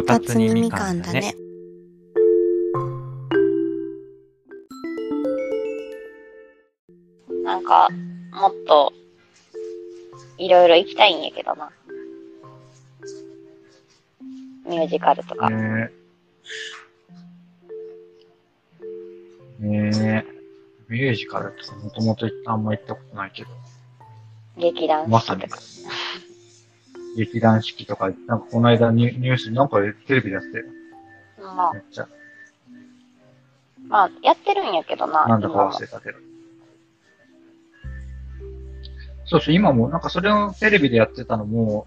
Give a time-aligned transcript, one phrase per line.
[0.00, 1.34] こたつにみかんだね。
[7.44, 7.86] なんか、
[8.32, 8.94] もっと、
[10.38, 11.70] いろいろ行きたいんやけどな。
[14.66, 15.50] ミュージカルとか。
[15.50, 15.90] ね
[19.60, 19.66] え。
[19.66, 20.40] ねえ。
[20.88, 23.50] ミュージカルってもともとあんま行ったことないけど。
[24.56, 25.44] 劇団まさに。
[27.16, 30.70] 劇団四季とか、なんかこの間ニュニュースになんかテレビでやってる。
[31.40, 32.08] まあめ、っちゃ。
[33.88, 36.18] まあ、やってるんやけどな、なんだか忘れたけど。
[39.24, 41.86] そうそう、今もなんかそれをテレビでやってたのも、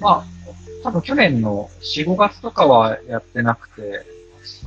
[0.00, 0.24] まあ、
[0.82, 4.04] 多分去年の4、5月とかはやってなくて、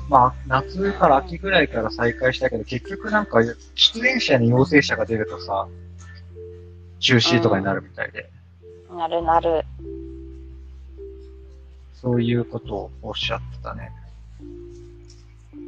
[0.10, 3.40] まあ、夏から秋ぐらいから再開したけど、結局なんか、
[3.76, 5.68] 出演者に陽性者が出るとさ、
[7.00, 8.30] 中止とかになるみたいで、
[8.96, 9.64] なるなる。
[11.94, 13.92] そういうことをおっしゃってたね。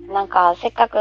[0.08, 0.97] なんか、せっかく、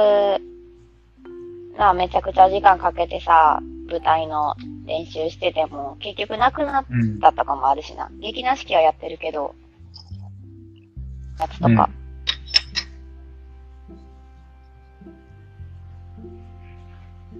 [1.78, 4.54] まあ、めちゃくちゃ時間かけてさ、舞台の
[4.86, 7.20] 練習してても、結局なくなっうん。
[7.20, 8.10] たとかもあるしな。
[8.20, 9.54] 劇団四季はやってるけど、
[11.38, 11.88] 夏とか。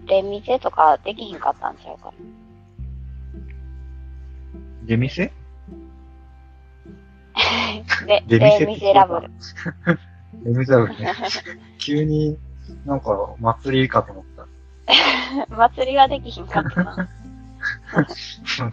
[0.07, 2.13] レミゼとかできひんかったんちゃうか。
[4.83, 5.33] 出店？
[8.07, 9.31] で、出レ店ミゼラブル。
[10.45, 11.15] レミゼラブルね。
[11.79, 12.39] 急に
[12.85, 14.47] なんか祭りかと思った。
[15.55, 16.97] 祭りはできひんかったな。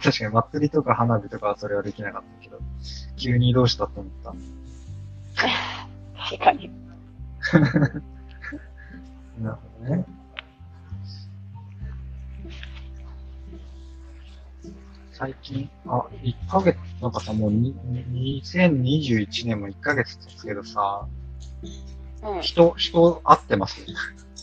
[0.00, 2.58] かに祭りとか花火とかはそれはできなかったけど、
[3.16, 4.34] 急にどうしたと思った。
[6.30, 6.70] 確かに。
[9.40, 10.04] なるほどね。
[15.18, 17.74] 最近、あ、1ヶ月、なんかさ、もうに
[18.08, 21.08] に2021年も1ヶ月経つけどさ、
[22.22, 22.40] うん。
[22.40, 23.84] 人、人会ってます？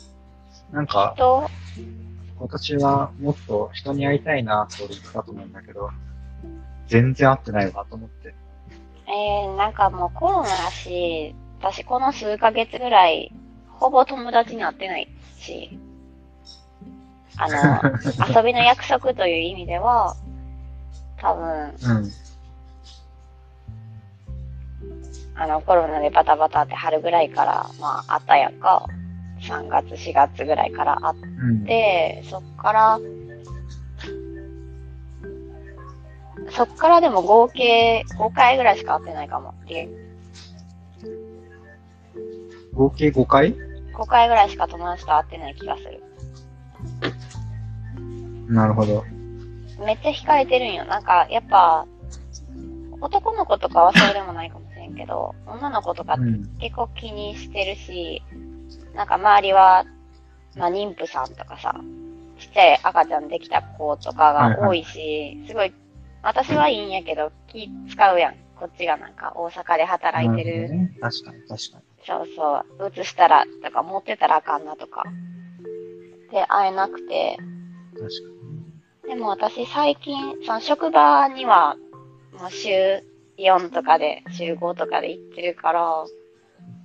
[0.73, 1.49] なんか、と、
[2.37, 5.89] 今年はもっと人に会いたいなと言ったと思うんだけど、
[6.87, 8.35] 全然会ってないわと思って。
[9.07, 13.31] えー、なんかもうコロナやし、私この数ヶ月ぐらい、
[13.69, 15.79] ほぼ友達に会ってないし、
[17.37, 17.81] あの、
[18.35, 20.17] 遊びの約束という意味では、
[21.17, 22.11] 多分、うん。
[25.37, 28.85] あの、コロナでバタバタって春ぐらいから、まあ、あったやんか。
[29.41, 31.65] 3月、4月ぐらいからあっうん。
[31.65, 32.99] て、そっから、
[36.51, 39.53] そっからでも合計5回ぐらいしか会ってないかも。
[39.67, 39.89] で
[42.73, 46.03] 合計5回？5回ぐらいしか友達と会ってない気がする。
[48.47, 49.03] なるほど。
[49.79, 50.85] めっちゃ控えてるんよ。
[50.85, 51.85] なんか、やっぱ、
[53.01, 56.43] 男の子とかはそうでもないかもしれんけど、女の子とかうん。
[56.59, 58.23] 結構気にしてるし、
[58.93, 59.85] なんか周りは、
[60.55, 61.75] まあ妊婦さんとかさ、
[62.39, 65.73] ちっちゃい赤ちゃんできた子とかが多いし、すごい、
[66.23, 68.35] 私はいいんやけど、気使うやん。
[68.55, 70.61] こっちがなんか大阪で働いてる。
[70.61, 70.97] なほどね。
[71.01, 75.03] 確かに、確かそうそう、移したらとか持ってたらあかんなとか。
[76.31, 77.37] で、会えなくて、
[77.93, 77.99] に。
[77.99, 78.34] 確か
[79.07, 81.75] でも私最近、その職場には、
[82.39, 83.03] もう週
[83.37, 86.05] 4とかで、週5とかで行ってるから、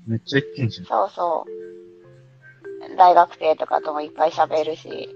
[0.06, 0.12] に。
[0.12, 0.86] めっちゃ言ってんじゃん。
[0.86, 1.46] そうそ
[2.92, 2.96] う。
[2.96, 5.08] 大学生とかともいっぱい喋るし、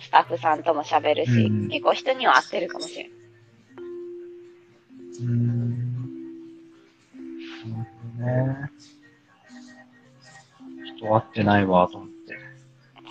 [0.00, 3.08] スタッフさんとも喋るし、うん結構人には会ってるかもしれん。
[3.08, 6.08] うーん。
[7.70, 7.86] なる
[8.18, 8.70] ほどね。
[10.98, 12.38] 人会ってないわ、と思って。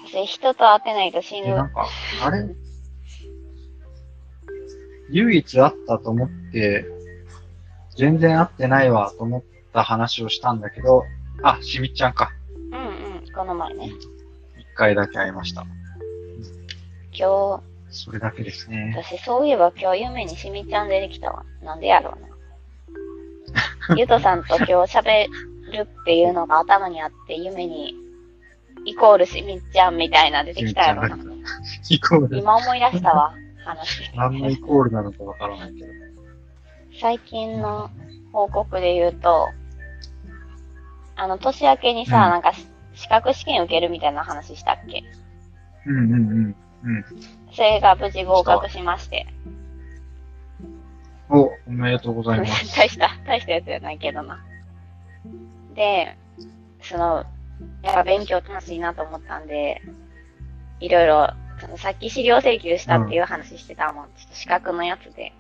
[0.06, 1.56] 私人と会ってないと死で、ぬ。
[1.56, 1.88] なんか、
[2.24, 2.48] あれ？
[5.10, 6.86] 唯一会ったと思って、
[7.96, 11.04] 全然会ってないわ、と思った話をしたんだけど、
[11.44, 12.32] あ、しみっちゃんか。
[12.72, 13.92] うんうん、この前ね。
[14.58, 15.66] 一回だけ会いました。
[17.18, 18.94] 今それだけです日、ね。
[18.96, 21.44] 私そういえば今日夢にしみちゃん出てきたわ。
[21.64, 23.96] なんでやろうな。
[23.96, 25.28] ゆとさんと今日喋
[25.72, 27.96] るっていうのが頭にあって、夢に、
[28.86, 31.18] イコールしみちゃんみたいな出てきたやろな。
[31.90, 32.38] イコール。
[32.38, 33.34] 今思い出したわ、
[33.68, 34.12] 話。
[34.16, 35.88] 何のイコールなのかわからないけど。
[37.00, 37.90] 最近の
[38.32, 39.50] 報告で言うと、
[41.16, 42.54] あの、年明けにさ、うんなんか、
[42.94, 45.04] 資格試験受けるみたいな話したっけ？
[45.86, 46.56] うんうんうん。
[46.84, 47.06] うん。
[47.52, 49.28] それが無事合格しまして。
[51.30, 52.74] お、おめでとうございます。
[52.78, 54.40] 大した、大したやつじゃないけどな。
[55.76, 56.16] で、
[56.82, 57.26] その、
[57.84, 59.82] やっぱ勉強楽しいなと思ったんで、
[60.80, 64.06] いろいろ、そのさっき資料請求したっていう話してたもん。
[64.06, 65.34] ちょっと資格のやつで。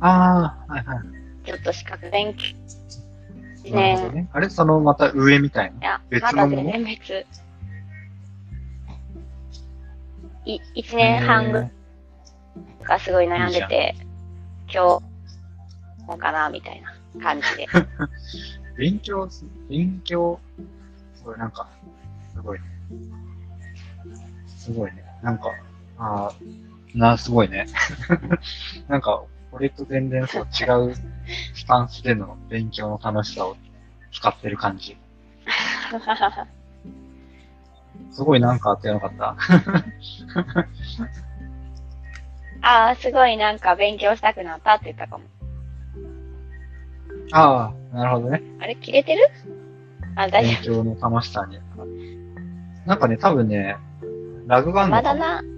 [0.00, 0.98] ああ、はいはい。
[1.46, 2.44] ちょっと資格勉強。
[3.64, 4.28] 一年、なるほどね。
[4.32, 4.50] あれ？
[4.50, 5.78] そのまた上みたいな？
[5.80, 6.64] いや、別まのもの？
[6.64, 7.26] だ全然別。
[10.46, 11.72] い、一年半ぐらい
[12.82, 13.94] がすごい悩んでて、
[14.70, 14.78] 今日、
[16.06, 17.66] もうかな、みたいな感じで。
[18.76, 20.38] 勉強す、勉強、
[21.16, 21.66] すごいなんか、
[22.34, 22.64] すごいね。
[24.64, 25.04] すごいね。
[25.22, 25.50] なんか、
[25.98, 26.32] ああ、
[26.94, 27.66] な、すごいね。
[28.88, 29.22] なんか、
[29.52, 30.94] 俺と全然そう違う
[31.54, 33.56] スタンスでの勉強の楽しさを
[34.10, 34.96] 使ってる感じ。
[38.10, 39.36] すごいなんかあってよかった。
[42.62, 45.24] ああ、すごいなんか勉強したくなったって言ったかも。
[47.32, 48.40] ああ、なるほどね。
[48.60, 49.28] あれ切れてる？
[50.16, 51.58] あ、大勉丈強の楽しさに。
[52.86, 53.76] なんかね、多分ね、
[54.46, 54.88] ラグがあ夫。
[54.88, 55.40] るのかだな。
[55.40, 55.48] うん。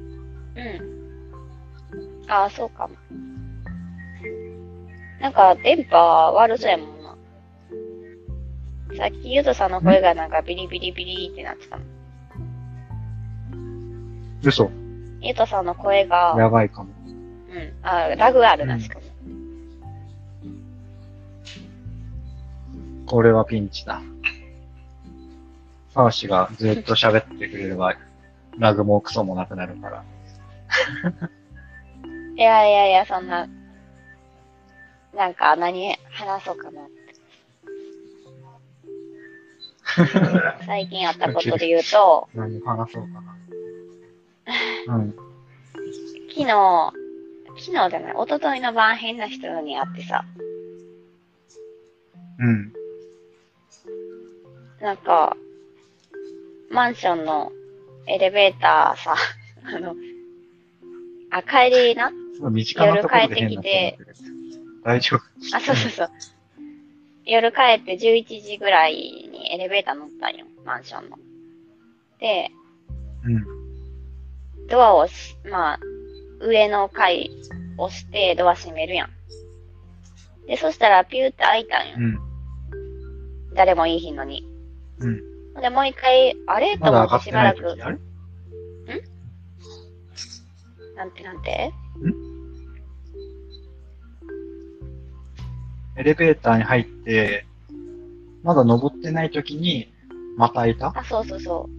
[2.28, 2.94] ああ、そうかも。
[5.20, 7.16] なんか電波悪そうやもんな。
[8.96, 11.82] さっきゆとさんの声がなんかビリビリビリってなってたの。
[14.42, 14.70] 嘘。
[15.20, 16.90] ゆとさんの声が、やばいかも。
[17.06, 17.72] うん。
[17.82, 19.06] あ、ラグがあるな、しかも。
[23.06, 24.02] これはピンチだ。
[25.94, 27.94] サーシがずっと喋ってくれれば、
[28.58, 30.04] ラグもクソもなくなるから。
[32.36, 33.48] いやいやいや、そんな、
[35.14, 36.96] なんか何話そうかなって。
[40.66, 44.96] 最近あったことで言うと、何話そうかな。
[44.96, 45.16] うん。
[46.28, 46.92] 昨日、
[47.56, 50.24] 昨日じゃない、一昨日の晩変な人に会ってさ、
[52.38, 52.72] うん。
[54.80, 55.34] なんか、
[56.70, 57.50] マンションの
[58.06, 59.16] エレベーターさ、
[59.64, 59.94] あの、
[61.30, 64.14] あ、帰りなすごい身近なところで変な人になってる
[64.84, 65.56] 大丈夫。
[65.56, 66.10] あ、そうそうそう。
[67.24, 71.18] 夜帰って11時ぐらいにエレベーター乗ったんよ、マンションの。
[72.20, 72.50] で、
[73.24, 74.66] うん。
[74.68, 75.80] ドアをし、まあ、
[76.40, 77.30] 上の階
[77.78, 79.10] 押してドア閉めるやん。
[80.46, 81.96] で、そしたらピューって開いたんよ。
[81.98, 82.18] うん。
[83.54, 84.46] 誰もいいひんのに。
[85.00, 85.20] うん。
[85.60, 86.76] で、もう一回、あれ？
[86.78, 87.62] と思ってしばらく。
[87.62, 87.98] 時、あれ
[90.96, 91.72] なんてなんて？
[95.96, 97.46] エレベーターに入って、
[98.42, 99.92] まだ登ってない時に、
[100.36, 100.92] またいた？
[100.94, 101.72] あ、そうそうそう。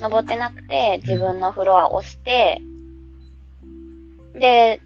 [0.00, 2.60] 登ってなくて、自分のフロア押して、
[4.34, 4.80] で、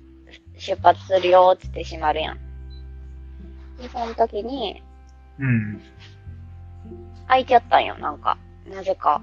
[0.59, 2.39] 出発するよって言って閉まるやん。
[3.81, 4.83] で、その時に、
[5.39, 5.81] うん。
[7.29, 8.39] 開いちゃったんよ、なんか。
[8.67, 9.23] なぜか。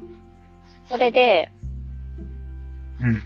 [0.89, 1.51] それで、
[3.01, 3.21] うん。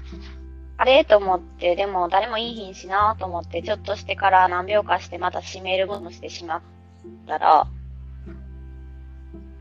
[0.78, 1.04] あれ？
[1.04, 6.62] と思って、でも誰もいいひんしなと思って、ちょっとしてから何秒かしてまた閉めるものしてしまっ
[7.28, 7.68] たら、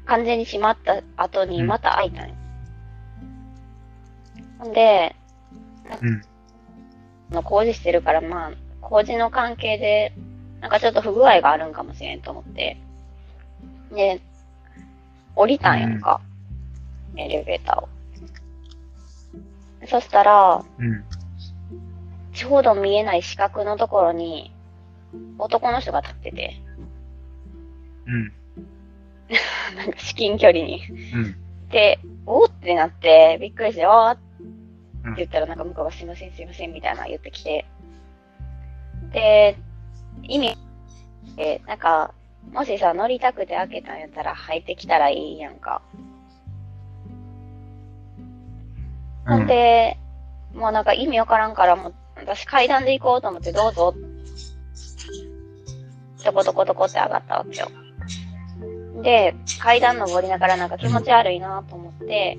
[0.06, 2.35] 完全に閉まった後にまた開いたんよ。
[4.59, 5.17] ほんで、
[6.00, 6.23] うん。
[7.31, 10.15] の工事してるから、まあ、工事の関係で、
[10.61, 12.81] なんかちょっと不具合があるんかもしれんと思って。
[13.93, 14.20] で、
[15.38, 16.20] 降りたんやんか。
[17.17, 17.88] エレベーターを。
[19.87, 21.05] そしたら、うん。
[22.32, 24.53] ちょうど見えない四角のところに、
[25.39, 26.60] 男の人が立ってて、
[28.06, 28.32] うん。
[29.77, 30.82] なんか至近距離に。
[31.15, 31.36] うん。
[31.70, 34.22] で、おーってなって、びっくりして、おーって
[35.05, 37.65] うん言ったら、なんか向こうがすいません、すいません、みたいな言ってきて。
[39.12, 39.56] で、
[40.24, 40.56] 意味、
[41.36, 42.12] え、なんか、
[42.52, 45.82] もしさ、乗りたくて開けたんやったら入ってきたらいいやんか。
[49.26, 49.98] ほんで、
[50.54, 53.94] もうなんか意味わからんから、もう、私階段で行こうと思って、どうぞ。
[56.24, 57.68] とことことこって上がったわけよ。
[59.02, 62.38] で、階段登りながらなんか気持ち悪いなと思って、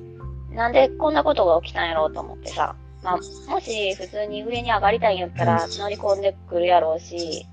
[0.51, 2.75] なんでこんなことが起きたんやろうと思ってさ。
[3.03, 3.17] まあ、
[3.49, 7.45] もし普通に上に上がりたいんやったら乗り込んでくるやろうし、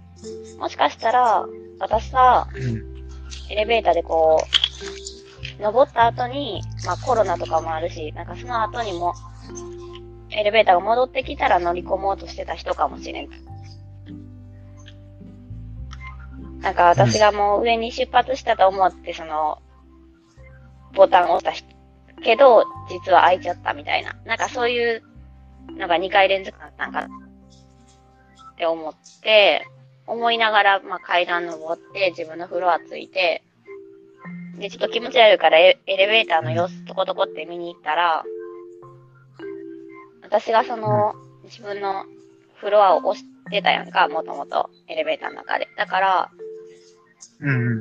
[0.59, 1.47] もしかしたら、
[1.79, 2.97] 私さ、うん。
[3.51, 4.43] エレベーターでこ
[5.59, 9.15] う、登った後に、まあコロナとかもあるし、なんかその後にも、
[10.31, 13.29] エレベーターが戻ってきたら乗り込もうとしてた人かもしれん。
[16.61, 19.63] なんか私がもう上に出発したと思って、その、
[20.95, 24.15] ボタンを押したけど、実は開いちゃったみたいな。
[24.25, 25.03] なんかそういう
[25.77, 29.67] のが2回連続だったんかって思って、
[30.07, 33.43] 思いながら、まあ、階段登って、自分のフロア着いて、
[34.59, 38.25] で、ちょっと気持ち悪いからエエレベーターの様子とことこって見に行ったら、
[40.23, 42.05] 私がその、自分の
[42.55, 45.69] フロアを押しってたやんか、もともと、エレベーターの中で。
[45.77, 46.31] だから、
[47.41, 47.81] うんう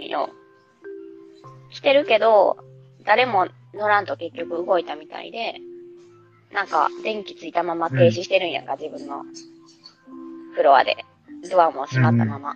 [0.00, 0.02] ん。
[0.02, 0.28] いいの。
[1.70, 2.58] 来てるけど、
[3.04, 5.54] 誰も乗らんと結局動いたみたいで、
[6.52, 9.24] なんか、電気ついたまま停止してるんやんか、自分の
[10.54, 10.96] フロアで。
[11.50, 12.54] ドアも閉まったまま。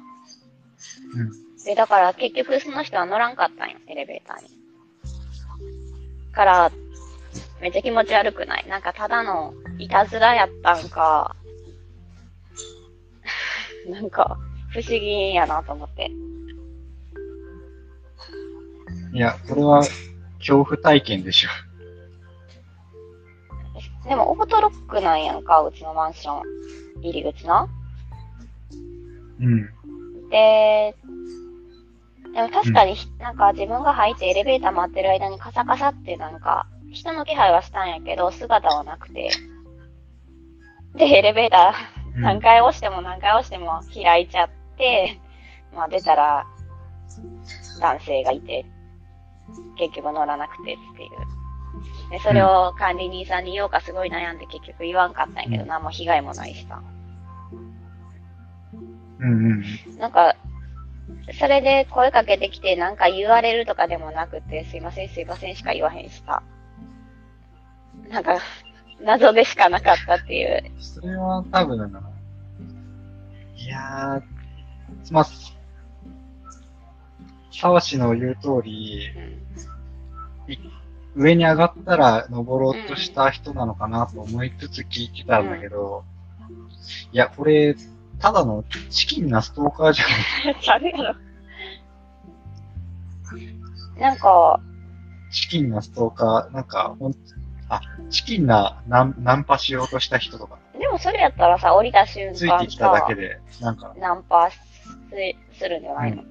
[1.15, 1.65] うん。
[1.65, 4.51] で、だから結局その人は乗らんかったんよ、エレベーターに。
[6.33, 6.71] から、
[7.61, 11.35] めっちゃ気持ち悪くないなんかただのいたずらやったんか、
[13.89, 14.39] なんか
[14.71, 16.11] 不思議やなと思って。
[19.13, 19.83] いや、これは、
[20.39, 21.49] 恐怖体験でしょ。
[24.09, 26.43] でもオートロックなんやんか、うちのマンション。
[27.01, 27.69] 入り口な。
[29.41, 30.29] うん。
[30.31, 30.95] で、
[32.35, 39.31] でも確かに、なんか自分が入ってエレベーター待ってる間にカサカサってなんか、人の気配はしたんやけど、姿はなくて。
[40.97, 45.21] で、エレベーターうん何回押しても何回押しても開いちゃって、
[45.75, 46.47] まあ出たら、
[47.81, 48.65] 男性がいて、
[49.79, 52.11] 結局乗らなくてっていう。
[52.11, 56.83] で、それを管理人さんに言おうかすごい悩んで結局言わんかったんやけど、うん何も被害もないしさ。
[59.21, 59.65] うんうん。
[59.99, 60.37] なんか、
[61.39, 66.43] それで声かけてきてなんか言われるとかでもなくて、すいませんすいませんしか言わへんしさ。
[68.09, 68.39] なんか、
[69.01, 70.63] 謎でしかなかったっていう。
[70.81, 71.93] それは多分、
[73.57, 75.27] いやー、まあ、
[77.51, 79.09] 沢氏の言う通り、
[81.17, 86.05] うん、上に上がったら登ろうとした人なのかなと思いつつ聞いてたんだけど、
[87.13, 87.75] いや、これ、
[88.19, 90.61] ただのチキンなストーカーじゃん。
[90.61, 91.17] ちゃうやろ。
[93.99, 94.61] なんか、
[95.31, 97.15] チキンなストーカー、なんか、ほん、
[97.69, 97.81] あ、
[98.11, 104.59] チキンなナンナンパしようとした人とか、でもそれやったらさ、降りた瞬間ついてきたださけ、で、なんか、ナンパす
[105.59, 106.23] するんじゃないの、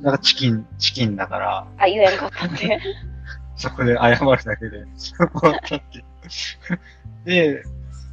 [0.00, 2.80] なんかチキン、チキンだから、あ、言えんかったって。
[3.56, 6.04] そこで謝るだけで、終わったって。
[7.24, 7.62] で、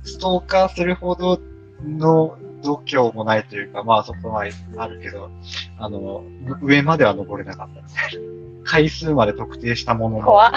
[0.04, 1.40] ストーカーするほど
[1.84, 4.46] の度胸もないというか、まあそこは
[4.78, 5.30] あるけど、
[5.78, 6.24] あの、
[6.62, 8.36] 上までは登れなかったみたいな。
[8.64, 10.52] 回数まで特定したものの、怖っ。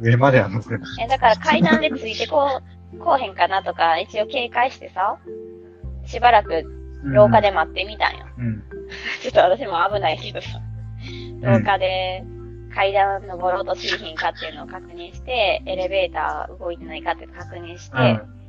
[0.00, 2.60] 上までは登れなかっえ、だから階段でついてこ
[2.94, 5.18] う、こうへんかなとか、一応警戒してさ、
[6.04, 7.08] しばらくた。
[7.08, 8.26] 廊下で待ってみたんよ。
[8.38, 8.62] うん。
[9.22, 10.60] ちょっと私も危ないけどさ、
[11.40, 12.24] 廊下で
[12.74, 18.41] 階段登ろうとしひんかっていうのを確認して、エレベーター動いてないかっていうのを確認して、うん。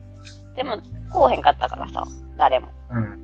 [0.56, 0.78] でも、
[1.12, 2.04] こうへんかったからさ、
[2.38, 2.70] 誰も。
[2.92, 3.24] うん。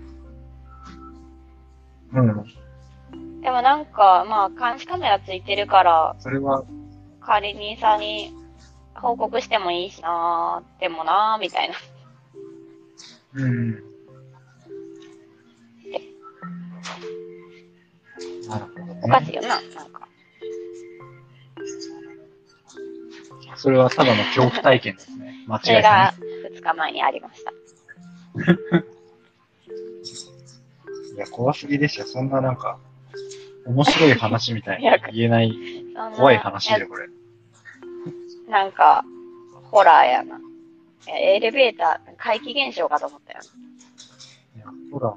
[2.13, 3.41] うん。
[3.41, 6.63] でもなんか、まあ、監視カメラついてるから、それは、
[7.21, 8.33] 管理人さんに
[8.95, 11.75] 報告してもいいしなー、でもなー、みたいな。
[13.35, 13.71] うん。
[18.47, 19.01] なるほどね。
[19.03, 20.07] おかしいよな、なんか。
[23.55, 25.35] それはただの恐怖体験ですね。
[25.47, 26.28] 間違いなが2
[26.61, 27.51] 日前にありました。
[27.51, 27.53] い。
[31.15, 32.05] いや、怖すぎでした。
[32.05, 32.79] そんななんか、
[33.65, 35.53] 面白い話みたいに言えない
[36.15, 37.05] 怖い話だよ、これ。
[37.05, 37.09] い
[38.49, 39.03] なんか、
[39.71, 40.39] ホラーやな。
[41.07, 43.39] エレベーター、怪奇現象かと思ったよ。
[44.59, 45.15] や、ほら、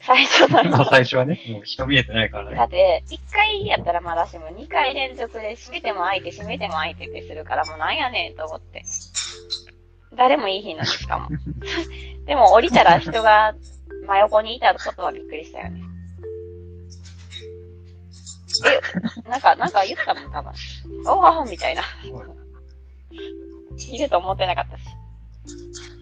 [0.00, 2.56] 最初のまあ最初はね、もう人見えてないからね。
[2.56, 8.84] だって、1回やったらまだしも、2回連続で閉めても開いて、閉めても開いてってするから、もうなんやねんと思って。
[10.14, 11.28] 誰もいい日のにしかも。
[12.26, 13.54] でも降りたら人が
[14.06, 15.82] 真横にいたことはびっくりしたよね。
[18.64, 20.52] え、なんか、なんか言ったもん、多分。
[21.06, 21.82] おーみたいな。
[23.90, 24.82] いると思ってなかったし。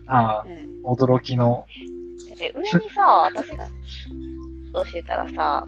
[0.07, 0.85] ああう、ん。
[0.85, 1.67] 驚きの、
[2.39, 3.69] で、上にさ、私が、
[4.73, 5.67] そうしてたらさ、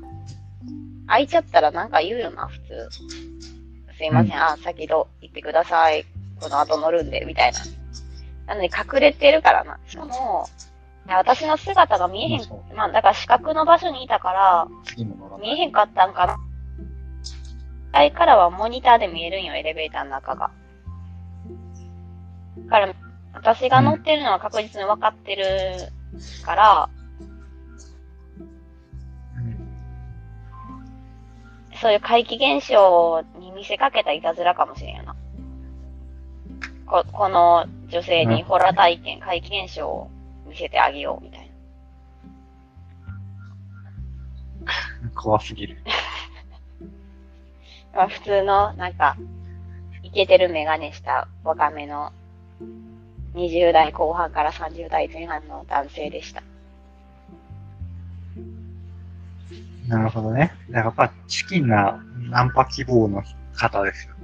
[1.09, 2.89] 開いちゃったらなんか言うよな、普通。
[3.97, 6.05] すいません、うんあ、先ど行ってください。
[6.41, 7.59] この後乗るんで、みたいな。
[8.47, 9.79] なのに隠れてるからな。
[9.87, 10.47] しかも、
[11.09, 12.63] 私の姿が見えへんそ。
[12.75, 14.69] まあ、だから視覚の場所にいたから。
[15.41, 16.37] 見えへんかったんかな。
[17.93, 20.51] 階からはモニターで見えるんよ、エレベーターの中が。
[22.59, 22.95] だから、
[23.33, 25.45] 私が乗ってるのは確実に分かってる
[26.45, 26.97] から、うん
[31.81, 35.17] そういう怪奇現象に見せかけたいたずらかもしれんよな。
[36.87, 40.11] ここの女性にホラー体験、怪奇現象を
[40.47, 41.51] 見せてあげようみたい
[45.15, 45.77] 怖すぎる。
[47.93, 48.01] な。
[48.01, 49.17] まあ普通の、なんか、
[50.03, 52.13] イケてるメガネした若めの
[53.35, 56.43] 20代後半から30代前半の男性でした。
[59.87, 60.53] なるほどね。
[60.71, 63.23] やっぱチキンなナンパ希望の
[63.55, 64.16] 方ですよ。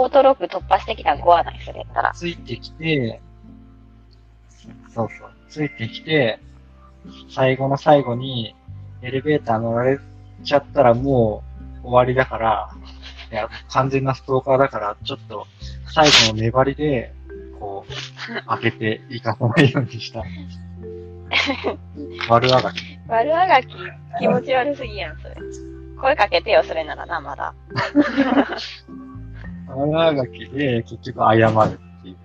[0.00, 2.12] オートロック突破してきたん5はない、それやったら。
[2.14, 3.20] ついてきて、
[4.94, 6.40] そうそう、ついてきて、
[7.28, 8.54] 最後の最後に
[9.02, 9.98] エレベーター乗られ
[10.42, 11.42] ちゃったらも
[11.82, 12.70] う終わりだから、
[13.30, 15.46] いや、完全なストーカーだから、ちょっと
[15.92, 17.12] 最後の粘りで、
[17.58, 20.24] こう、開けていかないようにした。
[22.32, 22.98] 悪あがき。
[23.06, 23.68] 悪あがき、
[24.18, 25.36] 気持ち悪すぎやん、それ。
[26.00, 27.54] 声かけてよ、それならな、まだ。
[29.76, 32.16] 悪あがきで結局謝るっていう。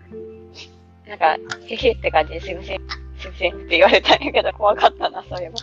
[1.09, 1.37] なんか、
[1.67, 2.79] へへって感じですいません、
[3.17, 5.55] すいませんって言われたんやけど、怖かったな、そういえば。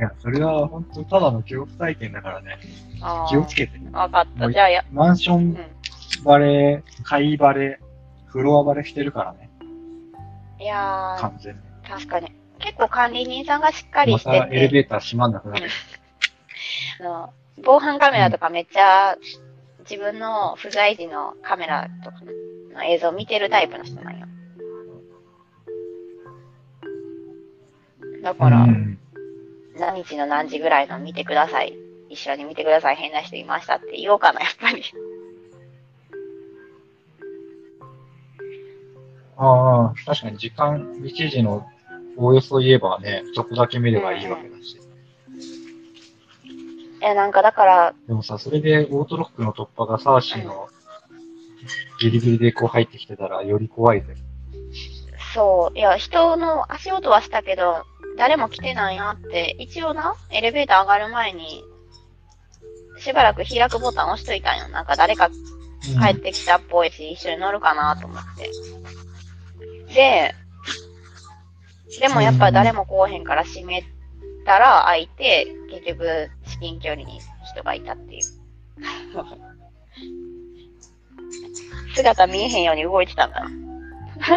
[0.00, 2.56] いや、それは本当ただの恐怖体験だからね。
[3.02, 3.78] あ気をつけて。
[3.92, 4.50] あ、わかった。
[4.50, 5.56] じゃあ、や、マンションうん。
[6.24, 7.84] バレー、階バレー、
[8.26, 9.50] フロアバレーしてるからね。
[10.58, 11.60] いやー、完全に。
[11.86, 12.32] 確かに。
[12.60, 15.68] 結構管理人さんがしっかりましたてて、エレベーター閉まんなくなる。
[17.00, 17.32] あの、
[17.64, 19.16] 防犯カメラとかめっちゃ、
[19.80, 22.20] 自分の不在時のカメラとか
[22.74, 24.26] の映像見てるタイプの人なんよ。
[28.22, 28.98] だから、うん
[29.78, 31.74] 何日の何時ぐらいの見てください。
[32.10, 32.96] 一緒に見てください。
[32.96, 34.82] 変な人いましたって言おうかな、やっぱり。
[39.38, 41.66] ああ、確かに時間、1時の
[42.20, 44.78] おおよそ言えばね、そこだけ見ればいいわけだし。
[47.02, 50.68] え、なんかだから、でもさ、それでオートロックの突破がサーシーの
[51.98, 54.14] ギリギリでこう入ってきてたらより怖いぜ。
[55.34, 57.84] そう、いや、人の足音はしたけど、
[58.18, 61.64] 誰も来てないなって、一応な、エレベーター上がる前に、
[62.98, 64.68] しばらく開くボタン押しといたんよ。
[64.68, 65.30] なんか誰か
[66.02, 68.50] 帰ってきたっぽいし、一緒に乗るかなと思って。
[69.94, 70.34] で、
[71.98, 73.82] でもやっぱ誰も来おへんから閉め
[74.44, 77.20] たら開いて、結局、至近距離に
[77.52, 78.22] 人がいたっていう。
[81.94, 83.50] 姿見えへんように動いてたんだな。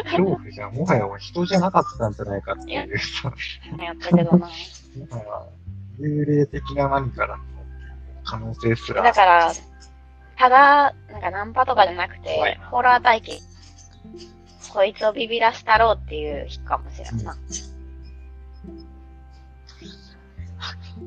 [0.04, 0.74] 恐怖じゃん。
[0.74, 3.34] もはや人じゃなかったんじゃないかっていうさ、
[3.84, 4.38] やったけどな。
[4.38, 4.56] もはや
[6.00, 7.38] 幽霊的な何かだ
[8.24, 9.04] 可能性すら。
[9.04, 9.52] だから、
[10.38, 13.40] ただ、なんかナンパとかじゃなくてホラー体験。
[14.74, 17.38] こいつをビビらしたろうっていう日かもしれんな。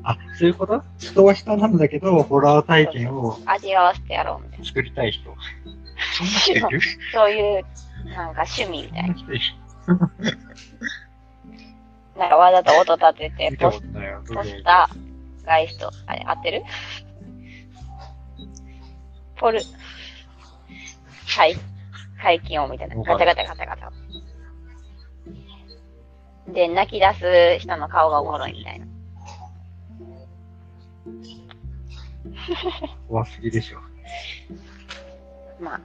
[0.03, 0.81] あ、そういうこと？
[0.97, 4.65] 人は人なんだけど、ホラー体験を味わわせてやろうみたいな。
[4.65, 5.35] 作りたい人。
[6.17, 6.79] そんな人いる
[7.11, 7.65] そういう、
[8.15, 9.15] なんか趣味みたいな。
[12.17, 13.81] なんかわざと音立てて、ポス。
[14.33, 16.63] ポスター、ガイスト、あれ、合ってる？
[19.35, 19.59] ポル、
[21.27, 21.55] はい、
[22.17, 22.95] 排気音みたいな。
[22.95, 23.91] ガチャガチャガチャガチャ。
[26.53, 27.13] で、泣き出
[27.59, 28.87] す人の顔がおもろいみたいな。
[33.07, 33.79] 怖すぎでしょ。
[35.59, 35.81] まあ、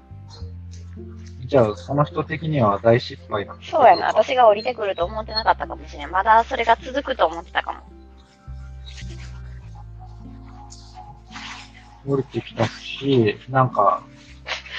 [1.47, 4.07] じゃあ、その人的には大失敗なんだそうやな。
[4.07, 6.11] 私が降りてくると思ってなかったかもしれん。
[6.11, 7.81] まだそれが続くと思ってたかも。
[12.07, 14.03] 降りてきたし、なんか、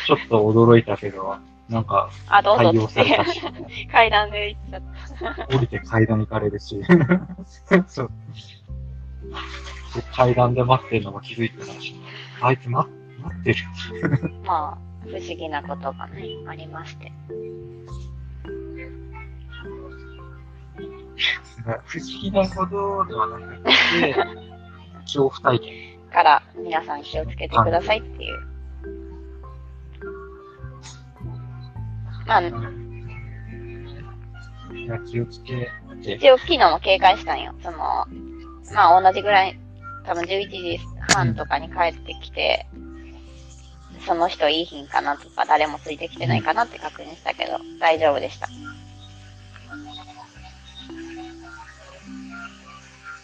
[0.05, 1.35] ちょっと驚いたけど、
[1.69, 3.05] なんか、あ、どうぞって。
[3.71, 4.81] し、階段で行っちゃっ
[5.47, 5.57] た。
[5.57, 6.81] 降りて階段行かれるし、
[7.87, 8.11] そう。
[9.95, 11.95] で階段で待ってるのも気づいてないし、
[12.41, 12.89] あいつ待
[13.21, 13.59] 待ってる。
[14.43, 17.11] まあ、不思議なことがね、ありまして。
[21.85, 24.15] 不思議なことではなくて、
[25.01, 25.93] 恐怖体験。
[26.11, 28.52] から、皆さん気をつけてくださいっていう。
[32.25, 32.45] まあ、い
[34.87, 35.69] や、気をつけ
[36.03, 36.13] て。
[36.15, 37.53] 一応昨日も警戒したんよ。
[37.61, 38.05] その、
[38.73, 39.59] まあ同じぐらい、
[40.05, 40.79] 多分11時
[41.13, 42.65] 半とかに帰ってきて、
[44.05, 48.47] その人いい品かなとか、誰もついてきてないかなって確認したけど、大丈夫でした。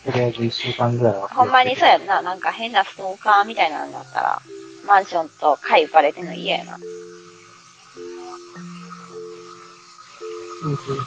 [0.06, 1.28] とりあえず一週間ぐらいは。
[1.28, 2.22] ほんまにそうやんな。
[2.22, 4.42] なんか変なストーカーみたいなのだったら、
[4.88, 6.78] マンションと階バレてんの嫌やな。
[10.62, 10.98] そうそう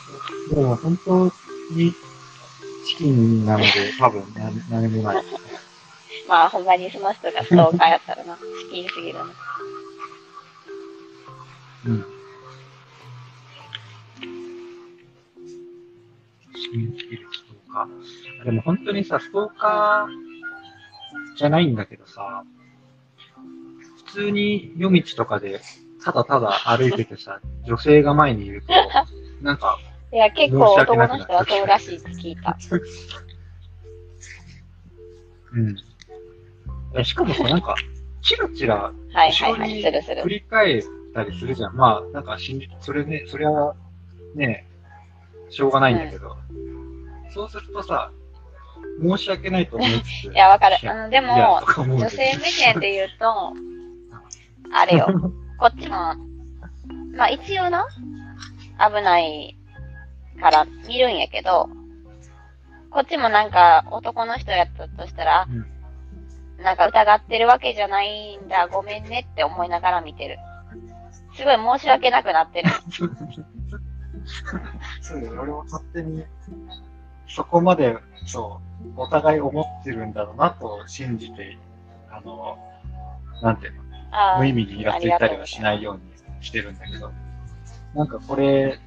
[0.50, 0.54] そう。
[0.54, 1.24] でも本当
[1.74, 1.92] に
[2.86, 5.24] チキンなので多分何何もない。
[6.28, 8.36] まあほんまにその人がストーカーやったらな。
[8.36, 9.26] 資金すぎるな。
[11.86, 12.04] うん。
[16.54, 18.44] チキンすぎるストーカー。
[18.44, 22.44] でも本当にさ、ストーカーじゃないんだけどさ、
[24.12, 25.60] 通に夜道とかで、
[26.04, 28.68] ただただ歩いててさ、女性が前にいると、
[29.42, 29.78] なんか、
[30.12, 32.56] いや、結構男の人はそうらしいって聞いた。
[35.52, 35.76] うん。
[36.94, 37.74] えしかもさ、なんか、
[38.22, 40.28] チラチラ、はいはいはい、後ろにするする振。
[40.28, 40.82] り返っ
[41.14, 41.76] たりするじゃん。
[41.76, 43.74] まあ、なんか心理、それね、それは、
[44.34, 44.66] ね、
[45.50, 46.36] しょうがないんだけど、
[47.34, 48.12] そうするとさ、
[49.00, 50.76] 申し訳ないと思いつつ、いや、わかる。
[50.82, 53.52] いやあの、でも女性目線で言うと、
[54.72, 55.06] あれよ、
[55.58, 56.14] こっちも、
[57.16, 57.86] まあ一応な、
[58.86, 59.56] 危ない
[60.40, 61.68] から見るんやけど、
[62.90, 65.46] こっちもなんか男の人やったとしたら、
[66.58, 70.38] なんか疑ってるわけじゃないんだ、ごめんねって思いながら見てる。
[71.34, 72.70] すごい申し訳なくなってる。
[75.00, 76.24] そうよ、俺も勝手に、
[77.26, 78.60] そこまで、そ
[78.96, 81.58] う、お互い思ってるんだろうなと信じて、
[82.10, 82.58] あの、
[83.40, 86.02] なんていうの、あ無意味にイラついたりはしないように
[86.40, 87.10] してるんだけど、
[87.94, 88.78] なんかこれ、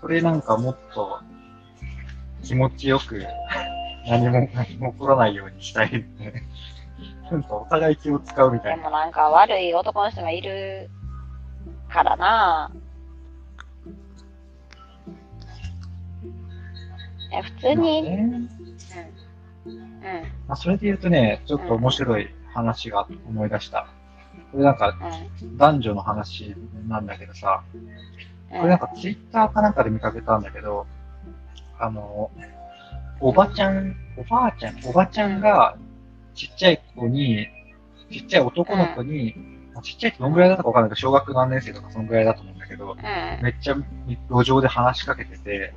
[0.00, 1.20] これなんかもっと
[2.42, 3.22] 気持ちよく
[4.08, 6.42] 何も、何も起こらないようにしたいって。
[7.30, 8.82] なんかお互い気を使うみたいな。
[8.82, 10.90] でもなんか悪い男の人がいる
[11.88, 12.70] からな
[17.32, 18.48] え、普通に、まあね
[19.66, 19.72] うん。
[19.72, 19.82] うん。
[20.46, 23.86] まあ、それで言うとね、ちょっと面白い話が思い出した。
[24.52, 24.94] これなんか
[25.56, 26.54] 男女の話
[26.88, 28.60] なんだけどさ、うん。
[28.60, 30.86] これなんかツイッターかなんかで見かけたんだけど、
[31.78, 32.30] あの、
[33.20, 35.76] おばちゃん、おばあちゃん、おばちゃんが
[36.34, 37.46] ちっちゃい子に、
[38.10, 39.34] ちっちゃい男の子に、
[39.72, 43.42] まあちっちゃいってどんぐらいだったかわかんないけど、小学何年生とかそんぐらいだと思うんだけど、うん。
[43.42, 43.76] めっちゃ
[44.30, 45.72] 路上で話しかけてて、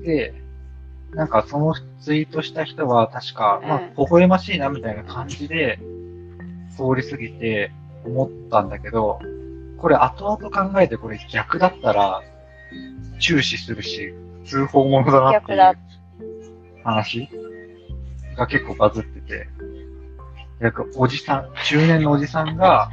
[0.00, 0.43] で、
[1.14, 5.78] なんかそのツイートした人は確か、まあうん、微笑ましいなみたいな感じで、
[6.76, 7.70] 通り過ぎて
[8.04, 9.20] 思ったんだけど、
[9.78, 12.22] これ後々考えてこれ逆だったら、
[13.20, 14.12] 注視するし、
[14.44, 17.28] 通報者だなっていう話
[18.36, 19.48] が結構バズってて、
[20.60, 22.90] なんかおじさん、中年のおじさんが、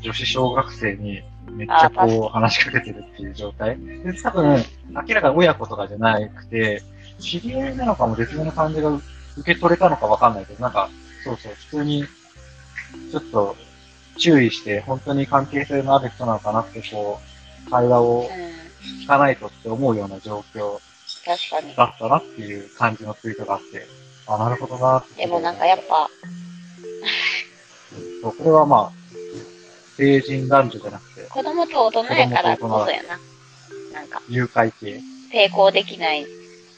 [0.00, 3.78] 女子小学生にめっちゃこう話しかけてるっていう状態。
[3.78, 6.82] で、多分、明らかに親子とかじゃなくて、
[7.18, 9.02] 知り合いなのかも絶妙な感じが受
[9.54, 10.88] け取れたのかわかんないけど、なんか、
[11.24, 12.04] そうそう、普通に、
[13.10, 13.56] ちょっと
[14.18, 17.20] 注意して、本当に関係性のある人なのかなって、こ
[17.66, 18.56] う、会話をうん。
[19.02, 20.78] 聞かないとって思うような状況。
[21.76, 23.86] だったなっていう感じのツイートがあって、
[24.28, 25.22] あ、なるほどなって。
[25.22, 26.08] でもなんかやっぱ、
[28.22, 28.92] そう、これはまあ、
[29.96, 33.18] 成人男女じゃなくて、子供と大人やからこそやな。
[33.92, 35.00] なんか、誘拐系。
[35.32, 36.26] 抵抗できない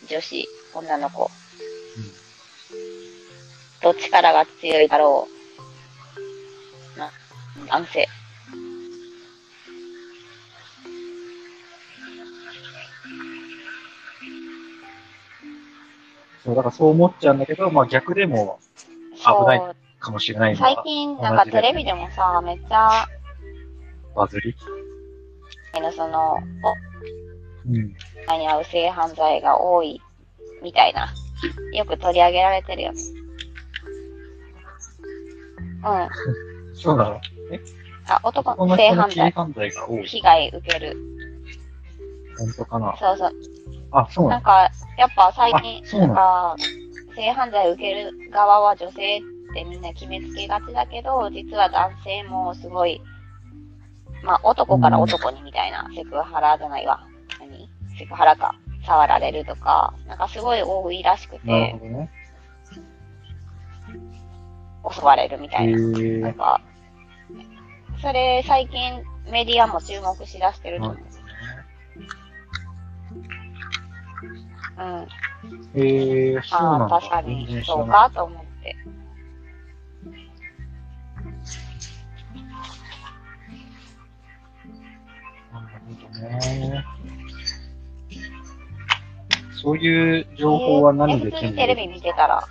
[0.08, 1.30] 女子、女の子。
[3.82, 5.28] どっちからが強いだろ
[6.96, 6.98] う。
[6.98, 7.10] な、
[7.68, 8.08] 男性。
[16.44, 18.58] そう、だからそう思っちゃうんだけど、まあ逆でも
[19.14, 19.62] 危ない。
[20.00, 23.04] かもしれないの最は、近、なんかテレビでもさ、めっちゃ、
[24.14, 24.54] バズり？
[25.96, 27.27] その、う
[27.72, 27.94] ん。
[28.30, 30.00] おに遭う性犯罪が多い、
[30.62, 31.12] みたいな。
[31.72, 33.00] よく取り上げられてるよね。
[35.84, 36.74] うん。
[36.74, 37.20] そうなの？
[38.08, 40.02] あ、男この性犯罪、犯罪が多い。
[40.04, 40.96] 被害受ける。
[42.38, 42.96] 本当かな？
[42.98, 43.32] そうそう。
[43.92, 44.30] あ、そうなの？
[44.30, 46.56] なんか、やっぱ最近、なんか、
[47.14, 49.20] 性犯罪を受ける側は女性っ
[49.54, 53.00] てみんな決めつけがちだけど、実は男性もすごい、
[54.22, 57.07] まあ男から男にみたいな、セクハラじゃないわ。
[57.98, 58.54] 何セクハラか。
[58.86, 62.08] 触られるとか、なんかすごい多いらしくてね。
[64.90, 65.78] 襲われるみたへいな。
[65.78, 66.60] ーなんか、
[68.00, 70.98] それ最近メディアも注目しだしてると思う。
[74.78, 75.82] うん。
[75.82, 77.00] へえ、そうなんああ、だ。
[77.00, 78.76] 確かにそうかと思って。
[89.60, 92.46] そういう情報は何で手に入テレビ見てたら、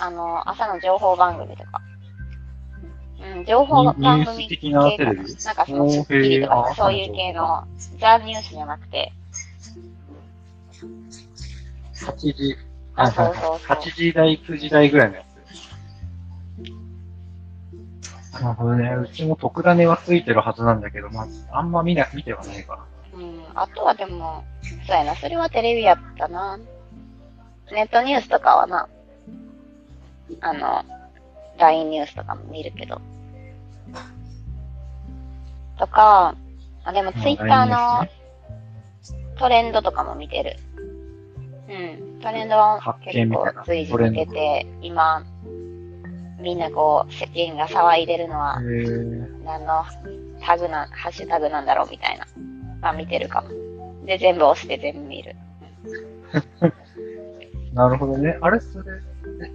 [0.00, 1.80] あの、朝の情報番組とか。
[3.36, 5.16] うん、情報番組ニュース的なテレビ？
[5.16, 7.66] なんかそのスッキリとかそういう系の、
[7.98, 9.12] ザ・ニュースじゃなくて、
[11.94, 12.56] ?8 時、
[12.96, 13.60] あそうそうはい。
[13.60, 15.34] 8時台、9時台ぐらいのやつ。
[18.42, 18.90] なるほどね。
[18.90, 24.44] うちも特ダネはついてるはずなんだけど、まあ、あんま見な、見てはないかうん、あとはでも、
[24.86, 26.58] そうやな、それはテレビやったな。
[27.72, 28.88] ネットニュースとかはな、
[30.40, 30.84] あの、
[31.58, 33.00] LINE ニュースとかも見るけど。
[35.78, 36.34] とか、
[36.84, 38.08] あ、でもまあ Twitter の
[39.38, 40.56] トレンドとかも見てる。
[41.68, 42.20] うん。
[42.20, 45.24] トレンドは発結構随時見てて、今、
[46.40, 48.60] みんなこう、世間が騒いでるのは
[49.44, 49.84] 何の
[50.40, 52.26] タグな、ハッシュタグなんだろうみたいな。
[52.84, 53.48] まあ見てるかも。
[54.04, 55.34] で、全部押して全部見る。
[57.72, 58.36] なるほどね。
[58.42, 59.50] あれ、それ、え、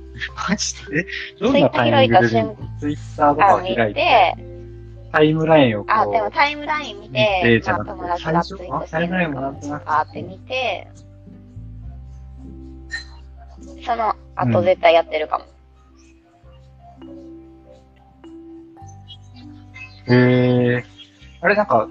[0.50, 1.00] マジで？
[1.02, 1.06] え
[1.40, 4.36] どんなタイミングでツイッター開いたツイッターとか開いて、て、
[5.12, 10.88] タイムラインをこう、あ、でもタイムライン見見てまあ友達がツイートしてるのとなくあって見て、
[13.86, 15.46] その後絶対やってるかも。
[20.12, 20.84] へえ。
[21.42, 21.88] あれなんか、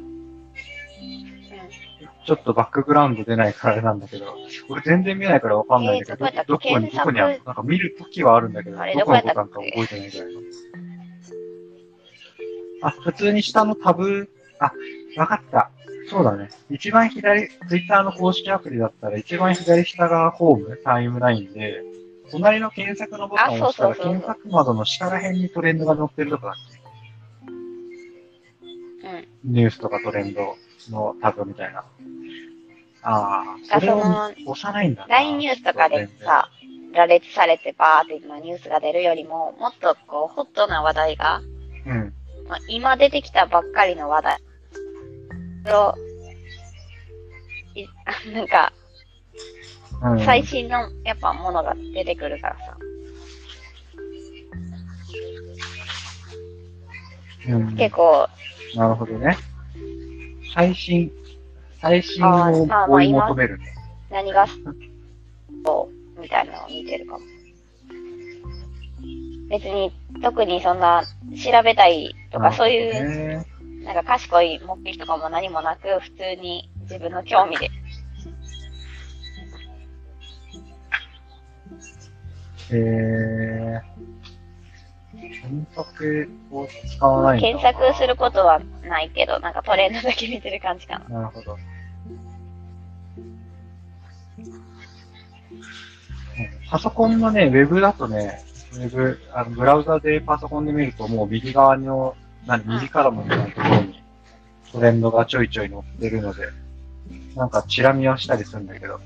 [2.28, 4.36] ちょっとバックグラウンド出ないからあれなんだけど、
[4.68, 7.40] 俺全然見ないからわかんないんだけど、えーどどこに、どこにある？
[7.46, 10.40] なんか見るときはあるんだけど、どこのボタンか覚えてないぐらいの。
[12.82, 14.28] あ、普通に下のタブ、
[14.60, 14.72] あ、
[15.16, 15.70] わかった。
[16.10, 16.50] そうだね。
[16.68, 21.82] 一番左、ツイッターの公式アプリだったら一番左下がホーム、タイムラインで、
[22.30, 26.54] 隣の検索のボタンを押したら検索窓の下ら辺にトレンドが載ってるとかだっ
[29.02, 29.08] け
[29.46, 29.54] うん。
[29.54, 30.54] ニュースとかトレンド
[30.90, 31.80] のタグみたいな。
[31.80, 31.84] あ
[33.02, 35.08] あ、あそれをその押さないんだな。
[35.08, 36.48] LINE ニュースとかでさ、
[36.92, 41.40] 羅列されてバーって今ニュースが出るよりも、もっとこう、ホットな話題が、
[41.86, 42.12] うん。
[42.48, 44.40] まあ、今出てきたばっかりの話題
[45.74, 45.94] を、
[47.74, 47.86] い
[48.32, 48.72] なんか、
[50.02, 50.24] うん。
[50.24, 52.76] 最新のやっぱものが出てくるからさ、
[57.48, 58.28] うん、結構、
[58.74, 59.36] なるほどね。
[60.54, 61.10] 最新、
[61.80, 63.74] 最新を追い求めるね。
[64.10, 64.46] 何が
[65.64, 67.20] そう、みたいなのを見てるかも。
[69.50, 73.84] 別に、特にそんな、調べたいとか、そういう、う。
[73.84, 77.70] なんか賢い目的とかも何もなく、普通に自分の興味で。
[82.70, 83.47] えー、
[85.48, 91.08] 検索を使わない検索することはないけど、なんかトレンドだけ見てる感じかな。
[91.08, 91.58] なるほど。
[96.70, 102.14] パソコンのね、ウェブだとね、ウェブ、あのブラウザでパソコンで見るともう右側の、
[102.46, 104.02] 何、右からもみたいなところに
[104.72, 106.48] トレンドがちょいちょい載ってるので、
[107.34, 109.00] なんかチラ見はしたりするんだけど、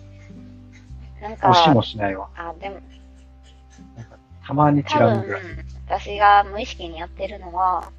[1.20, 2.28] なんか、押しもしないわ。
[2.34, 2.80] あ、でも、
[3.96, 5.42] なんかたまにチ多ラ見ぐらい。
[5.88, 7.90] 分、私が無意識にやってるのは、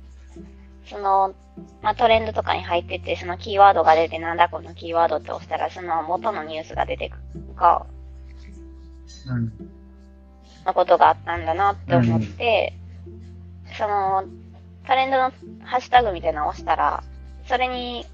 [0.86, 1.34] その、
[1.82, 7.86] まあ、トレンドとかに入ってて、そのキーワードが出て、なんだこのキーワードって押したら、その元のニュースが出てくるとか、
[9.28, 9.54] うん。
[10.66, 12.74] のことがあったんだなって思って、
[13.78, 14.24] その、
[14.86, 15.32] トレンドの
[15.64, 17.04] ハッシュタグみたいなのを押したら、
[17.48, 18.06] それに、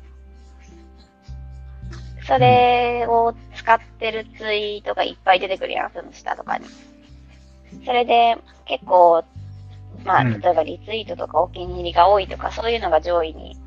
[2.27, 6.65] それを使ってるツイートがいっぱい出てくるやん、その下とかに。
[7.85, 9.23] それで、結構、
[10.05, 13.57] まあ、うん例えばリツイートとかお気に入りが多いとか、そういうのが上位に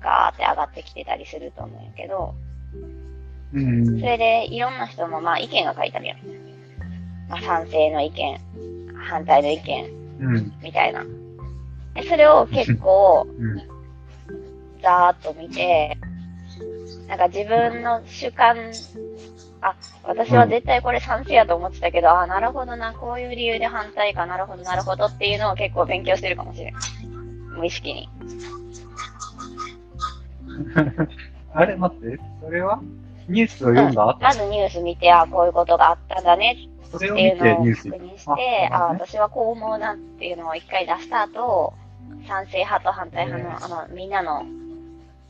[0.00, 2.34] ガーって上がってきてたりすると思うんやけど、
[3.52, 4.06] うんそ。
[4.06, 6.18] れでいろんな人もまあ意見が書いてあるやん。
[7.28, 8.40] まあ賛成の意見、
[9.08, 9.84] 反対の意見、
[10.20, 10.52] うん。
[10.62, 11.04] みたいな。
[11.94, 13.56] でそれを結構うん。
[14.82, 15.98] ざーっと見て、
[17.08, 18.56] なんか自分の主観、
[19.62, 26.74] あ、私は絶対これ賛成やと思ってたけど、あ、なるほどな、こういう理由で反対か、なるほど、なるほどっていうのを結構勉強してるかもしれん。
[27.56, 28.08] 無意識に。
[31.52, 32.80] あれ、待って、それは？
[33.28, 36.56] ニュースを読んだ後、まずニュース見て、あ、こういうことがあったんだね
[36.96, 41.74] っていうのを確認して、あ、あ私はこう思うなっていうのを一回出した後、
[42.26, 44.44] 賛成派と反対派の、あの、みんなの、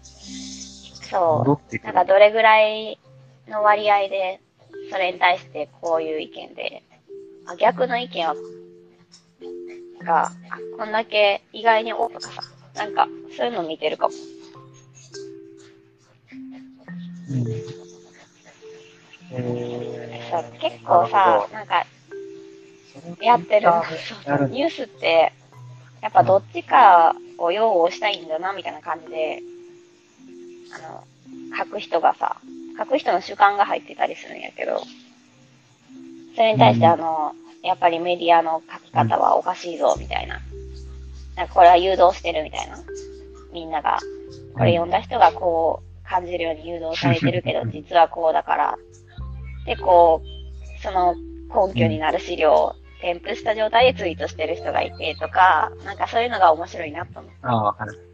[0.02, 1.76] そう。
[1.84, 2.98] なんかどれぐらい
[3.50, 4.40] の割合で、
[4.90, 6.82] それに対してこういう意見で、
[7.46, 8.34] あ逆の意見は、
[10.04, 10.30] が、あ
[10.78, 12.42] こんだけ意外に多いとかさ、
[12.76, 14.14] なんか、そういうの見てるかも。
[17.28, 17.46] うん。
[19.32, 21.86] えそうー結構さ、なんか、
[23.20, 23.68] やってる。
[24.50, 25.32] ニュースって、
[26.00, 29.42] やっぱどっちかを擁護したいんだな、みたいな感じで、
[30.72, 31.04] あの、
[31.56, 32.40] 書く人がさ、
[32.80, 34.80] 書く人の主観が入ってたりするんやけど、
[36.34, 40.40] それに対してうんあの、やっぱりメディアの書き方はおかしいぞ、みたいな。
[41.36, 42.78] なんかこれは誘導してるみたいな。
[43.52, 43.98] みんなが、
[44.54, 48.78] これ読んだ人がこう感じるように誘導されてるけど、実はこうだから。
[49.66, 57.32] で、こう、その根拠になる資料を添付した状態でツイートしてる人がいてとか、なんかそういうのが面白いなと思う。
[57.42, 58.09] ああ、わかる。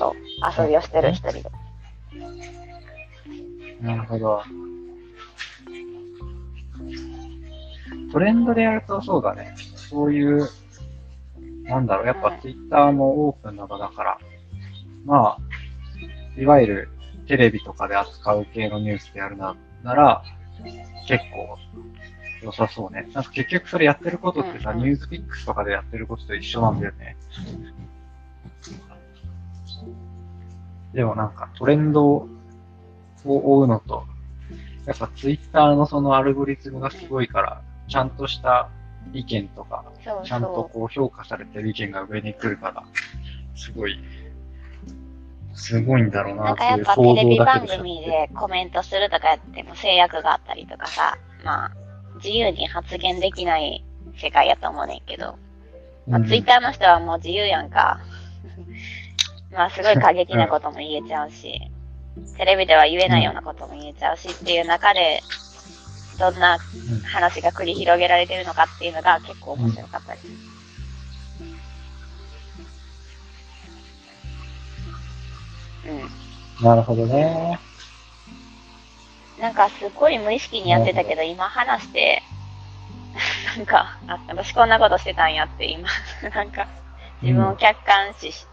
[0.00, 0.62] そう。
[0.62, 1.42] 遊びをしてる一人で。
[3.82, 4.42] なるほど。
[8.10, 9.54] トレンドでやるとそうだね。
[9.76, 10.48] そういう、
[11.64, 14.18] なんだろう、やっぱツイッターもオープンな場だから、
[15.04, 16.88] まあ、いわゆる
[17.26, 20.24] テレビとかで扱う系のニュースでやるな、なら、
[21.06, 21.58] 結構
[22.42, 23.08] 良さそうね。
[23.12, 27.16] なんか結局それやってることってさ、うんうんニュースピックスとかでやってることと一緒なんだよね。
[30.94, 32.28] でもなんかトレンドを
[33.24, 34.04] 追うのと、
[34.86, 38.68] やっぱツイッターのそのアルゴリズムがすごいから、ちゃんとした
[39.12, 42.82] 意見とか、そうちゃんとそこう評価されてる意見が上に来るから、
[43.54, 43.98] すごい、
[45.54, 46.36] すごいんだろうう。
[46.38, 51.72] なな、んかやっぱそういうテレビ番組でコメントするとかやっても制約があったりとかさ、まあ、
[52.16, 53.84] 自由に発言できない
[54.16, 55.38] 世界やと思うねんけど、
[56.06, 58.00] まあ、ツイッターの人はもう自由やんか。
[59.52, 61.60] まあ、すごい過激なことも言えちゃうし、
[62.36, 65.22] テレビでは言えないようなことも言えちゃうしっていう中で、
[66.18, 70.20] どんなうん話が繰り広げられてるのかっていうのが結構面白かったり。
[75.86, 76.64] うん。
[76.64, 77.58] なるほどね。
[79.40, 82.22] なんかすごい無意識にやってたけど、今話して、
[83.56, 85.88] なんか、あ、私こんなことしてたんやって今、
[86.34, 86.68] なんか、
[87.22, 88.46] 自分を客観視し、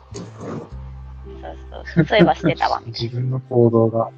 [1.72, 2.82] そうそう、そういえばしてたわ。
[2.88, 4.10] 自分の行動が、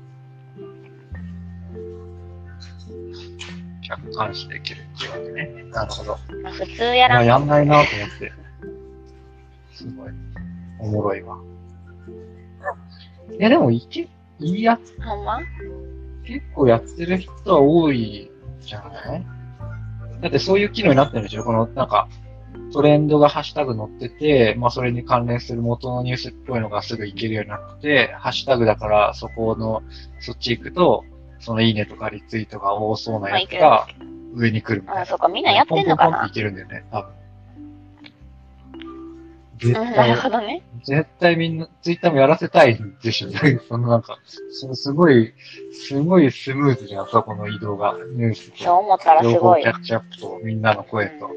[3.82, 5.32] 客観視できるっていうわけ
[5.63, 5.63] ね。
[5.72, 6.18] なるほど。
[6.44, 8.32] まあ、普通やまあ、らんやんないなと思って。
[9.74, 10.12] すごい、
[10.80, 11.38] おもろいわ。
[13.38, 14.08] いや、でも、いけ、
[14.39, 15.39] いいやつ、ほんま？
[16.24, 18.30] 結構やってる人は多い
[18.62, 19.26] じゃない？
[20.22, 21.44] だってそういう機能になってるでしょ？
[21.44, 22.08] この、なんか、
[22.72, 29.82] トレンドがハッシュタグ載ってて、まあそれに関連する元のニュースっぽいのがすぐ行けるようになってて、ハッシュタグだからそこの、
[30.20, 31.04] そっち行くと、
[31.40, 33.88] そのいいねとかリツイートが多そうなやつが
[34.36, 35.06] 上に来るみたいあ、な。
[35.06, 36.12] そうか、みんなやってんのかな？
[36.12, 37.20] ポンポンポンっていけるんだよね、多分。
[39.60, 40.64] 絶うん、なる対、ほどね。
[40.86, 43.30] 絶対みんな、ツイッターもやらせたいんでしょ。
[43.68, 44.18] そのなんか、
[44.52, 45.34] そすごい、
[45.74, 47.96] すごいスムーズじゃん、そこの移動が。
[48.16, 49.64] ニュースと、そう思ったらす情報ごい。
[49.64, 51.30] キャッチアップと、みんなの声と、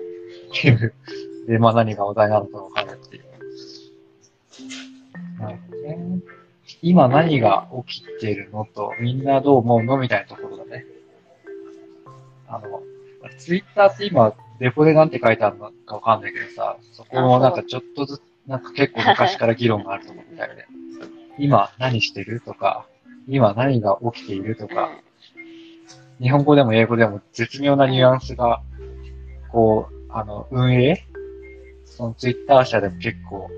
[0.52, 0.94] っていう。
[1.48, 3.24] で、まあ何が話題なのかわかるっていう。
[5.40, 6.20] なるほどね。
[6.82, 10.84] 今何が起きてるのと、みんなどう思うのみたいなところだね。
[12.48, 12.82] あの、
[13.38, 20.66] ツイッターって今、デフォでなんて書いてあるのかわかんないけどさ、そこもなんかちょっとずつ、なんか結構昔から議論があると思うんだよね。
[21.38, 22.86] 今何してるとか、
[23.26, 24.90] 今何が起きているとか、
[26.20, 28.62] 日本語でも英語でも絶妙なニュアンスが、
[29.50, 31.07] こう、あの、運営？
[31.85, 33.48] そのツイッター社でも結構、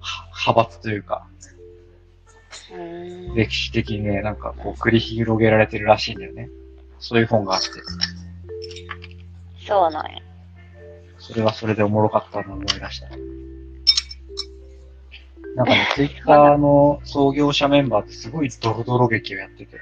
[0.00, 1.26] は派閥というか、
[3.34, 6.48] 歴史的にね、なんかこう繰り広げられてるらしいんだよね。
[6.98, 7.68] そういう本があって、
[9.66, 10.18] そうなんや。
[11.18, 13.08] それはそれでおもろかったのを思い出した。
[15.56, 19.78] なんかね、ツイッターの創業者メンバーってすごいドロドロ劇をやってて。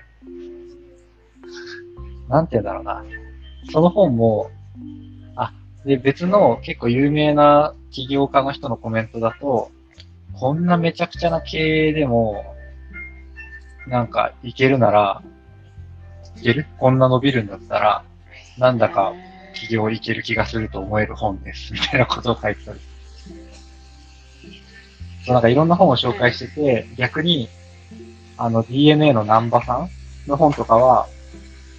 [2.28, 3.04] なんて言うんだろうな。
[3.72, 5.11] その本も、あ、
[5.84, 9.70] で、別の結構有名な起業家の人のコメントだと、
[10.34, 12.44] こんなめちゃくちゃな経営でも、
[13.88, 15.22] なんかいけるなら、
[16.36, 18.04] いけるこんな伸びるんだったら、
[18.58, 19.12] なんだか
[19.54, 21.72] 起業いける気がすると思える本です。
[21.72, 22.80] みたいなことを書いてたり。
[25.24, 27.48] そう、なんかいろんな本を紹介してて、逆に、
[28.36, 29.90] あの DNA の南波さん
[30.28, 31.08] の本とかは、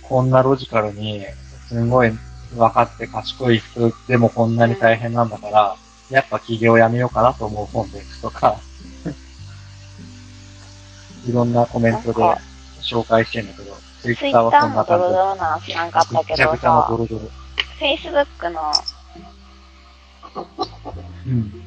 [0.04, 1.26] こんなロジカルに、
[1.68, 2.12] すごい
[2.56, 5.76] 分かって賢い人でもこんなに大変なんだから、
[6.10, 8.58] やっぱ起業やめようかなと思う本ですとか、
[11.28, 12.22] いろんなコメントで
[12.82, 17.22] 紹介してんだけど、ツイツイッターはそんな感じドロドロなんかったけどぐちゃぐちゃのドさ、ロドロ。
[17.80, 18.72] Facebook の
[21.26, 21.64] うん。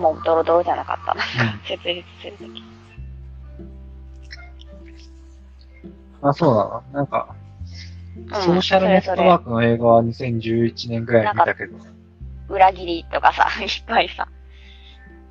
[0.00, 1.16] もうドロドロじゃなかった。
[1.66, 2.62] 設立するとき。
[6.22, 6.82] あ、そうなの？
[6.92, 7.47] なんか、うん
[8.32, 11.76] ソーシャルネットワークの映画は2011年ぐらいに見たけど、
[12.48, 14.28] 裏切りとかさ、 いっぱいさ。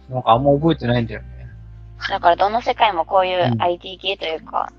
[0.10, 1.28] なんかあんま覚えてないんだよね。
[2.10, 4.72] だからどの世界もこういううん IT 系というか、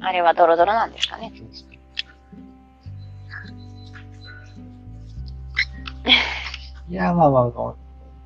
[0.00, 1.32] あれはドロドロなんですかね。
[6.88, 7.74] いや、まあまあまあ、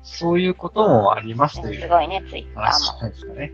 [0.01, 3.09] そういうこともありますというすごいね、ツイッタ話ーも。
[3.09, 3.51] ですかね。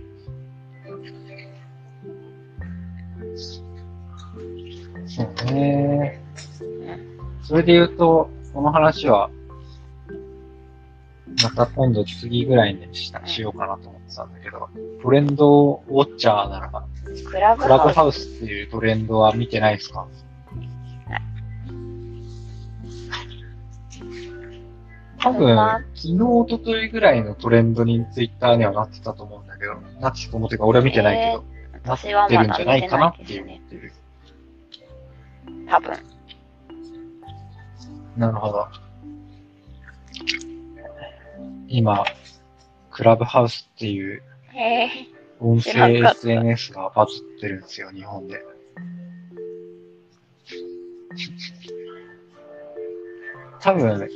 [5.16, 6.22] そうね。
[7.43, 9.30] それで言うと、この話は、
[11.43, 14.70] また今度次ぐらいにしたしようかなと思ってたんだけど、
[15.01, 16.86] トレンドウォッチャーならば、
[17.26, 17.55] クラ。
[17.55, 20.07] ブクラブハウスっていうトレンドは見てないですか？
[25.20, 31.43] 多分、昨日、一昨日ぐらいのトレンドにツイッターにはなってたと思うんだけど、なってたと思ってか俺は見てないけど、
[31.95, 33.62] ス、なってるんじゃないかなっていう
[35.72, 35.94] 多分。
[38.18, 38.68] なるほど。
[41.70, 42.04] 今、
[42.90, 44.22] クラブハウスっていう。
[45.40, 48.44] 音声 SNS がバズってるんですよ、日本で。
[53.62, 54.10] 多分、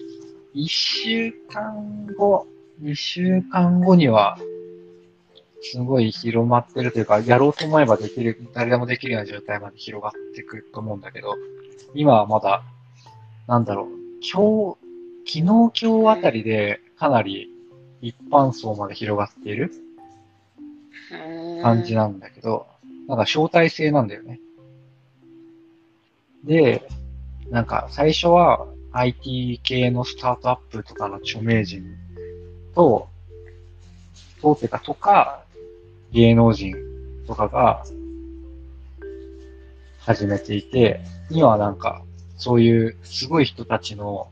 [0.53, 2.47] 一週間後、
[2.79, 4.37] 二週間後には、
[5.71, 11.35] すごい広まってるというか、やろうと思えばできる、誰でもできるような状態まで広がってくると思うんだけど、
[11.95, 12.63] 今はまだ、
[13.47, 13.87] なんだろう、
[14.21, 14.77] 今日、
[15.25, 17.49] 昨日今日あたりでかなり
[18.01, 19.71] 一般層まで広がっている
[21.63, 22.67] 感じなんだけど、
[23.07, 24.39] なんか招待制なんだよね。
[26.43, 26.87] で、
[27.49, 31.83] なんか最初は IT 系のスタートアップとかの著名人
[32.75, 33.07] と、
[34.41, 35.44] とってかとか、
[36.15, 36.73] 芸能人
[37.27, 37.83] とかが
[39.99, 42.03] 始めていて、今はなんか
[42.37, 44.29] そういうすごい人たちの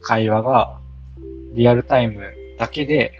[0.00, 0.80] 会話が
[1.52, 2.22] リアルタイム
[2.58, 3.12] だけで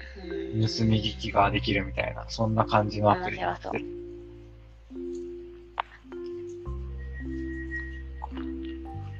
[0.55, 3.85] うん盗み聞きができるみたいな、そんな感じのアプリになってる。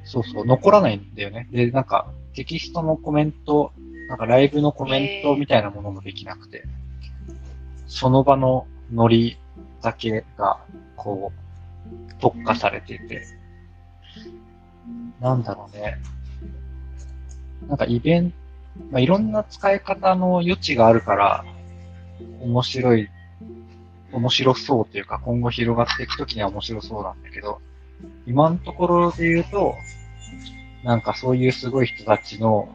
[0.05, 1.47] そうそう、残らないんだよね。
[1.51, 3.73] で、なんか、テキストのコメント、
[4.09, 6.63] なんかライブのコメントみたいなものもできなくて、
[7.87, 9.37] その場のノリ
[9.81, 10.59] だけが、
[10.95, 13.25] こう、特化されていて、
[15.19, 15.97] なんだろうね。
[17.67, 18.37] なんかイベント、
[18.91, 21.45] まあ、いろんな使い方の余地があるから、
[22.41, 23.09] 面白い、
[24.11, 27.59] 面白そうというか、今後広がっていくときには面白そうなんだけど、
[28.25, 29.75] 今のところで言うと、
[30.83, 32.69] なんかそういうすごい人たちの、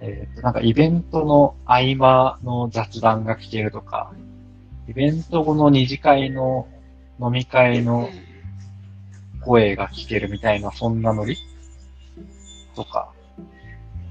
[0.00, 4.12] えっ、と、なんかイベントの合間の雑談が聞けるとか、
[4.90, 6.66] イベント後の二次会の
[7.20, 8.10] 飲み会の
[9.40, 11.36] 声が聞けるみたいな、そんなノリ？
[12.74, 13.12] とか、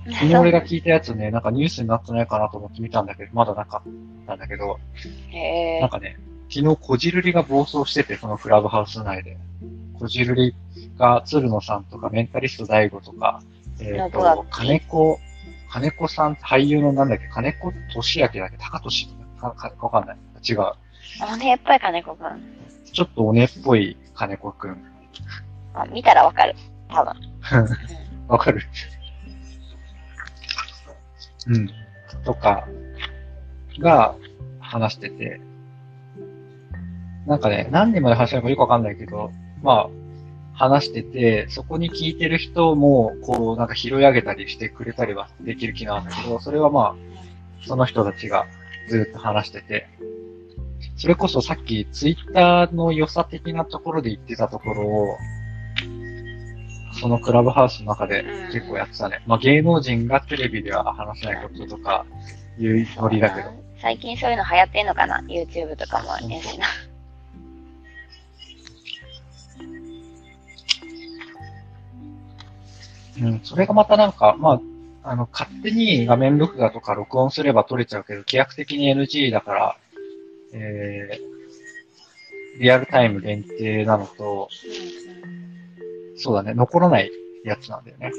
[0.05, 3.91] 昨日俺が聞いたやつね、 なんかニュースになってないかなと思って見たんだけど、まだなかっ
[4.25, 4.79] たんだけど、
[5.81, 5.89] なん。
[5.89, 6.17] かね、
[6.49, 9.37] 昨日こじるりが暴走してて、そのクラブハウス内で。
[9.99, 10.55] こじるり
[10.97, 13.41] が、鶴野さんとか、メンタリスト大悟とか、
[13.81, 15.19] えっ、どうだっと、金子、
[15.69, 19.09] 金子さん、俳優のなんだっけ、金子俊明だっけ、高俊
[19.39, 20.17] か、か、わかんない。
[20.47, 20.61] 違う。
[21.21, 22.41] あね、やっぱり金子くん。
[22.91, 24.77] ちょっとおねっぽい金子くん。
[25.73, 26.55] あ、見たらわかる。
[26.89, 27.13] 多分。
[28.27, 28.61] わかる
[31.47, 31.69] うん。
[32.23, 32.67] とか、
[33.79, 34.15] が
[34.59, 35.41] 話してて、
[37.25, 39.31] なんかね、何人まで話したのかよくわかんないけど、
[39.61, 39.89] まあ、
[40.53, 48.45] 話してて、そこに聞いてる人も、こう、なんか拾い上げたりしてくれたりはできる機能なんだけど、それはまあ、その人たちが
[48.89, 49.87] ずっと話してて、
[50.99, 55.15] それこそさっきツイッターの良さ的なところで言ってたところを、
[56.99, 59.23] そのクラブハウスの中で結構やってたね。
[59.25, 62.05] まあ芸能人がテレビでは話せないこととか
[62.57, 63.47] いうノリだけど。
[63.81, 66.67] 最近そういうの流行ってんのかな ?YouTube とかもやしな。
[73.25, 74.59] うん、それがまたなんか、まあ、
[75.03, 79.77] あの、勝手に画面録画とか録音すれば撮れちゃうけど、規約的に NG だから、
[80.53, 84.49] えー、リアルタイム限定なのと、
[86.17, 87.11] そうだね、残らない
[87.43, 88.11] やつなんだよね。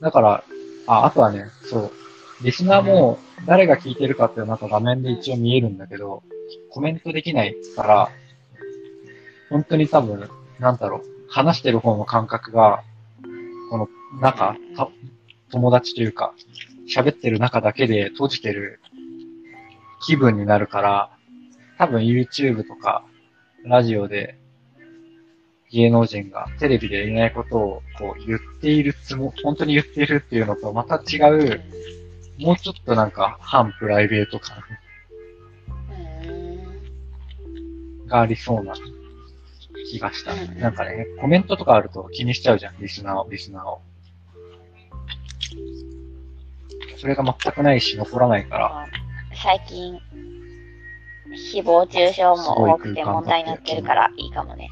[0.00, 0.44] だから、
[0.86, 1.92] あ、あとはね、そう、
[2.42, 6.22] リスナーも誰が聞いてるかっていうなんか画面で一応見えるんだけど、
[6.70, 8.08] コメントできないから、
[9.50, 12.82] 本当に多分、なんだろう、話してる方の感覚が、
[13.70, 13.88] この
[14.20, 14.56] 中、
[15.50, 16.34] 友達というか、
[16.92, 18.80] 喋ってる中だけで閉じてる
[20.04, 21.15] 気分になるから、
[21.78, 23.04] 多分 YouTube とか、
[23.64, 24.38] ラジオで
[25.70, 31.60] 芸能人がテレビで言えないことをこう言っているつも、本当に言っているっていうのとまた違う、
[32.38, 34.58] もうちょっとなんか反プライベート感
[36.28, 36.32] う
[38.04, 38.06] ん。
[38.06, 38.74] がありそうな
[39.90, 40.58] 気がしたうん。
[40.60, 43.82] なんかね、コメントとかあると気にしちゃうじゃん、リスナーを、リスナーを。
[46.96, 48.86] それが全くないし、残らないから、
[49.42, 49.98] 最近、
[51.36, 54.70] 誹謗中傷も多くて問題になってるからいいかもね。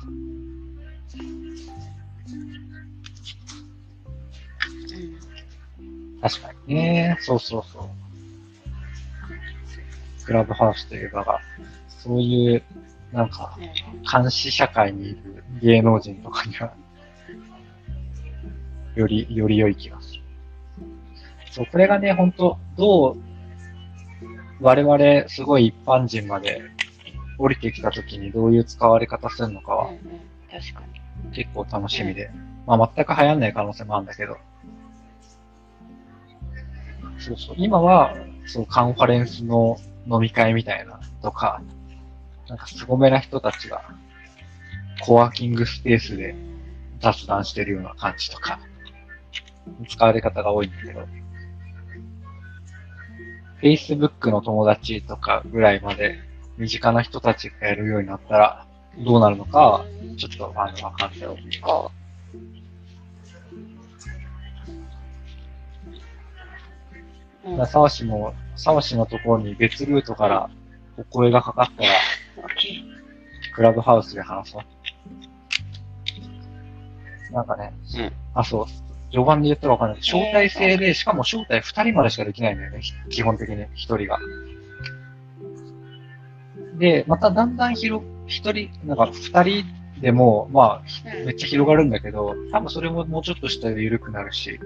[6.21, 7.19] 確かにね。
[7.21, 7.85] そうそうそう。
[10.25, 11.41] クラブハウスという場が、
[11.89, 12.63] そういう、
[13.13, 13.59] なんか、
[14.11, 16.73] 監視社会にいる芸能人とかには、
[18.95, 20.23] より、より良い気がする。
[21.51, 23.17] そう、これがね、ほんと、どう、
[24.61, 26.63] 我々、すごい一般人まで
[27.39, 30.01] 降りてきた時にどういう使われ方するのかはうんうん。
[30.51, 30.83] 確か
[31.25, 31.31] に。
[31.33, 32.31] 結構楽しみで。
[32.67, 34.37] まあ全く流行んない可能性もあるんだけど。
[37.19, 37.57] そうそう。
[37.59, 38.15] 今は、
[38.47, 39.77] そう、カンファレンスの
[40.07, 41.63] 飲み会みたいなとか、
[42.49, 43.83] なんか凄めな人たちが、
[45.01, 46.35] コワーキングスペースで
[47.01, 48.61] 雑談してるような感じとか、
[49.89, 51.07] 使われ方が多いんだけど、
[53.65, 56.19] Facebook の友達とかぐらいまで
[56.59, 58.67] 身近な人たちがやるようになったら、
[58.99, 59.87] どうなるのかは、
[60.19, 61.31] ちょっとあの、わかんない。
[61.63, 61.91] こ
[67.47, 67.49] う。
[67.49, 67.57] うん。
[67.57, 70.51] だ沢氏も、沢氏のところに別ルートから
[70.99, 71.89] お声がかかったら、
[73.55, 74.65] クラブハウスで話そう。
[77.33, 78.67] なんかね、うんあ、そう、
[79.15, 80.01] 序盤で言ったらわかんない。
[80.01, 84.19] 招待制で、しかも招待二人までしかできないんだよね、ひ基本的に一人が。
[86.79, 89.65] で、まただんだん広、一人、なんか二人
[90.01, 90.83] でも、まあ、
[91.19, 94.59] うんめっちゃ広がるんだけど、多分それももうちょっと下で緩くなるし、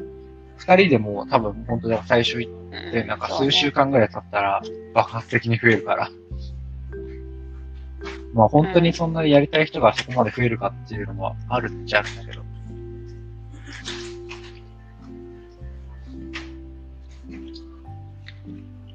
[0.56, 2.52] 二人でも多分本当だ最初行っ
[2.92, 4.62] て、なんか数週間ぐらい経ったら
[4.94, 6.10] 爆発的に増えるから。
[8.32, 12.37] まあ本当にそんなにやりたい人がそこまで増えるかっていうのもあるっちゃあるんだけど。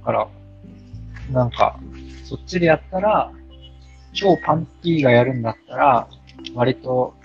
[0.03, 0.27] から、
[1.31, 1.79] なんか、
[2.25, 3.31] そっちでやったら、
[4.13, 6.07] 超パンティーがやるんだったら、
[6.53, 7.15] 割と、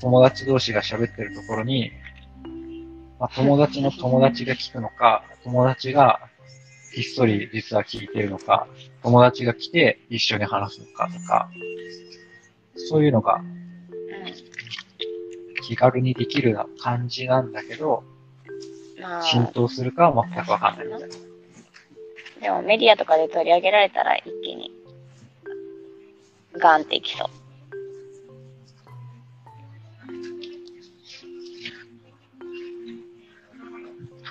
[0.00, 1.92] 友達同士が喋ってるところに、
[3.18, 6.20] まあ、友達の友達が聞くのか、友達が
[6.92, 8.66] ひっそり実は聞いてるのか、
[9.02, 11.48] 友達が来て一緒に話すのかとか、
[12.76, 13.46] そういうのがうん。
[15.62, 18.04] 気軽にできるな感じなんだけど、
[19.00, 21.25] まあ、浸透するかは全くわかんないみたいな。
[22.40, 24.70] でもメディアとかで取り上げられたら一気に、
[26.58, 27.28] ガンっていきそう。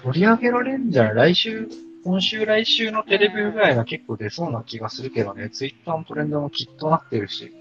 [0.04, 1.68] 取り上げられんじゃない来週、
[2.04, 7.52] 今週来週のテレビぐらいが結構出そうな気がするけどね、ツイッターのトレンドもきっとなってるし、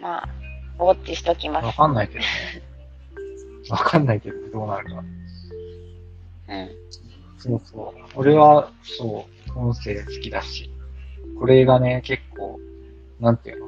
[0.00, 0.28] まあ、
[0.80, 1.76] ウォッチしときまわす。
[1.76, 2.26] かんないけどね。
[3.68, 5.04] わかんないけど、どうなるか。
[6.48, 6.70] うん。
[7.40, 8.00] そうそう。
[8.14, 9.26] 俺は、そ
[9.56, 10.70] う、音声好きだし、
[11.38, 12.60] これがね、結構、
[13.18, 13.66] なんていうの？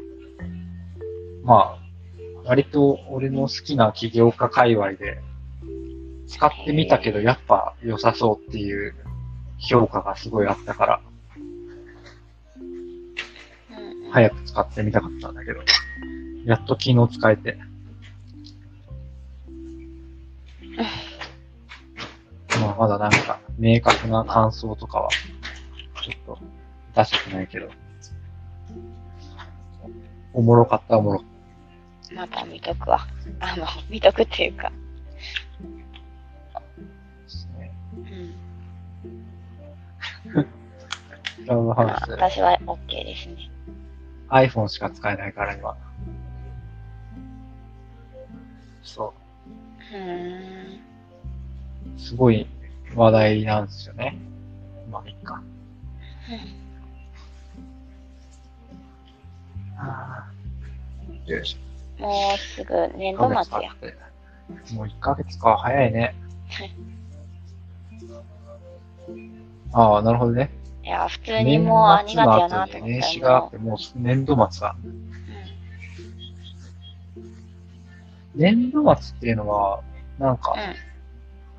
[1.45, 1.79] まあ、
[2.45, 5.23] 割と俺の好きな起業家界隈で、
[6.29, 8.95] 使ってみたけど、やっぱ良さそうっていう
[9.59, 11.01] 評価がすごいあったから、
[12.57, 15.61] うん、早く使ってみたかったんだけど、
[16.45, 17.59] やっと昨日使えて。
[22.61, 25.09] まあ、まだなんか、明確な感想とかは、
[26.03, 26.39] ちょっと
[26.95, 27.69] 出せてないけど、
[30.33, 31.29] おもろかったおもろかっ
[32.15, 33.07] また見とくわ。
[33.41, 34.71] あの、見とくっていうか。
[36.53, 36.67] たで
[37.29, 37.73] すね。
[37.95, 37.99] う
[40.41, 40.43] ん。
[40.45, 40.47] ク
[41.47, 43.51] ラブまあ、ハウス、私は OK ですね。
[44.29, 45.75] iPhone しか使えないから今。
[48.83, 49.15] そ
[49.93, 50.81] うーん。
[51.97, 52.47] う、すごい
[52.95, 54.19] 話題なんですよね。
[54.91, 55.43] まあ、いいか。
[61.27, 62.03] よいしょ。
[62.03, 63.73] もうすぐ年度末や。
[63.73, 63.95] って。
[64.75, 66.15] もう1ヶ月か、早いね。
[69.73, 70.51] ああ、なるほどね。
[70.85, 74.77] いや、普通にもうあ2月やなと思年った始があって、もう年度末が。
[78.35, 79.83] 年度末っていうのは、
[80.19, 80.92] なんか、うん。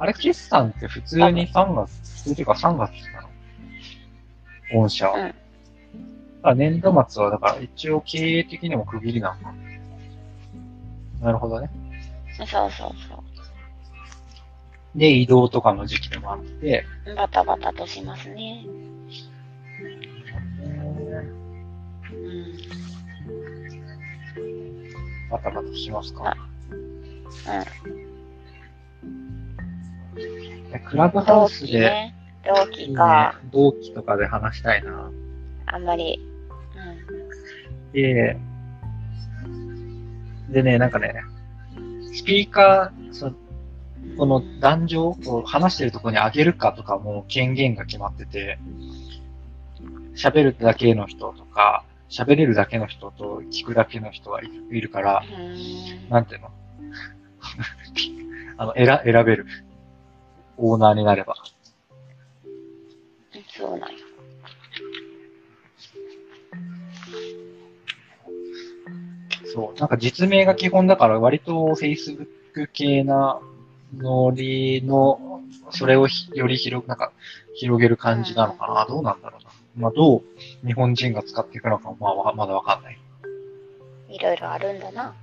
[0.04, 3.30] あれ、決算って普通に3月、普通っていうか3月なの？
[4.82, 5.18] 御社は。
[5.18, 5.36] うんだか
[6.50, 9.54] ら年度末は、だから一応経営的にも区切りなのか。
[11.22, 11.70] なるほどね。
[12.38, 12.46] うん。
[12.46, 13.24] そうそうそ
[14.94, 17.16] で、移動とかの時期でもあって、う。
[17.16, 18.66] バタバタとしますね。
[22.12, 22.58] うん。
[25.32, 26.36] バタバタしますか？
[27.48, 28.13] え
[30.90, 32.16] クラブハ同ウスで、期ね。
[32.46, 33.40] 同期か。
[33.52, 35.10] 同期とかで話したいな。
[35.68, 36.20] あんまり。
[37.94, 38.38] で、
[40.50, 41.14] でね、なんかね、
[42.14, 43.32] スピーカー、そ
[44.18, 48.60] この男女を話してるところにあげるかとかも権限が決まってて、
[50.16, 55.24] 喋るだけの人とか、喋れるだけの人と聞くだけの人がいいるから。
[56.10, 56.52] なんていうの？
[58.58, 59.46] あの、選、選べる。
[60.58, 61.36] オーナーになれば。
[63.56, 63.98] そうなんや。
[69.54, 69.80] そう。
[69.80, 72.28] なんか実名が基本だから割と Facebook
[72.74, 73.40] 系な
[73.98, 77.12] ノリの、それをひより広く、なんか
[77.56, 78.86] 広げる感じなのかな。
[78.88, 79.50] どうなんだろうな。
[79.76, 83.00] まあどう日本人が使っていくのかもまあわまだわかんない。
[84.10, 85.14] いろいろあるんだな。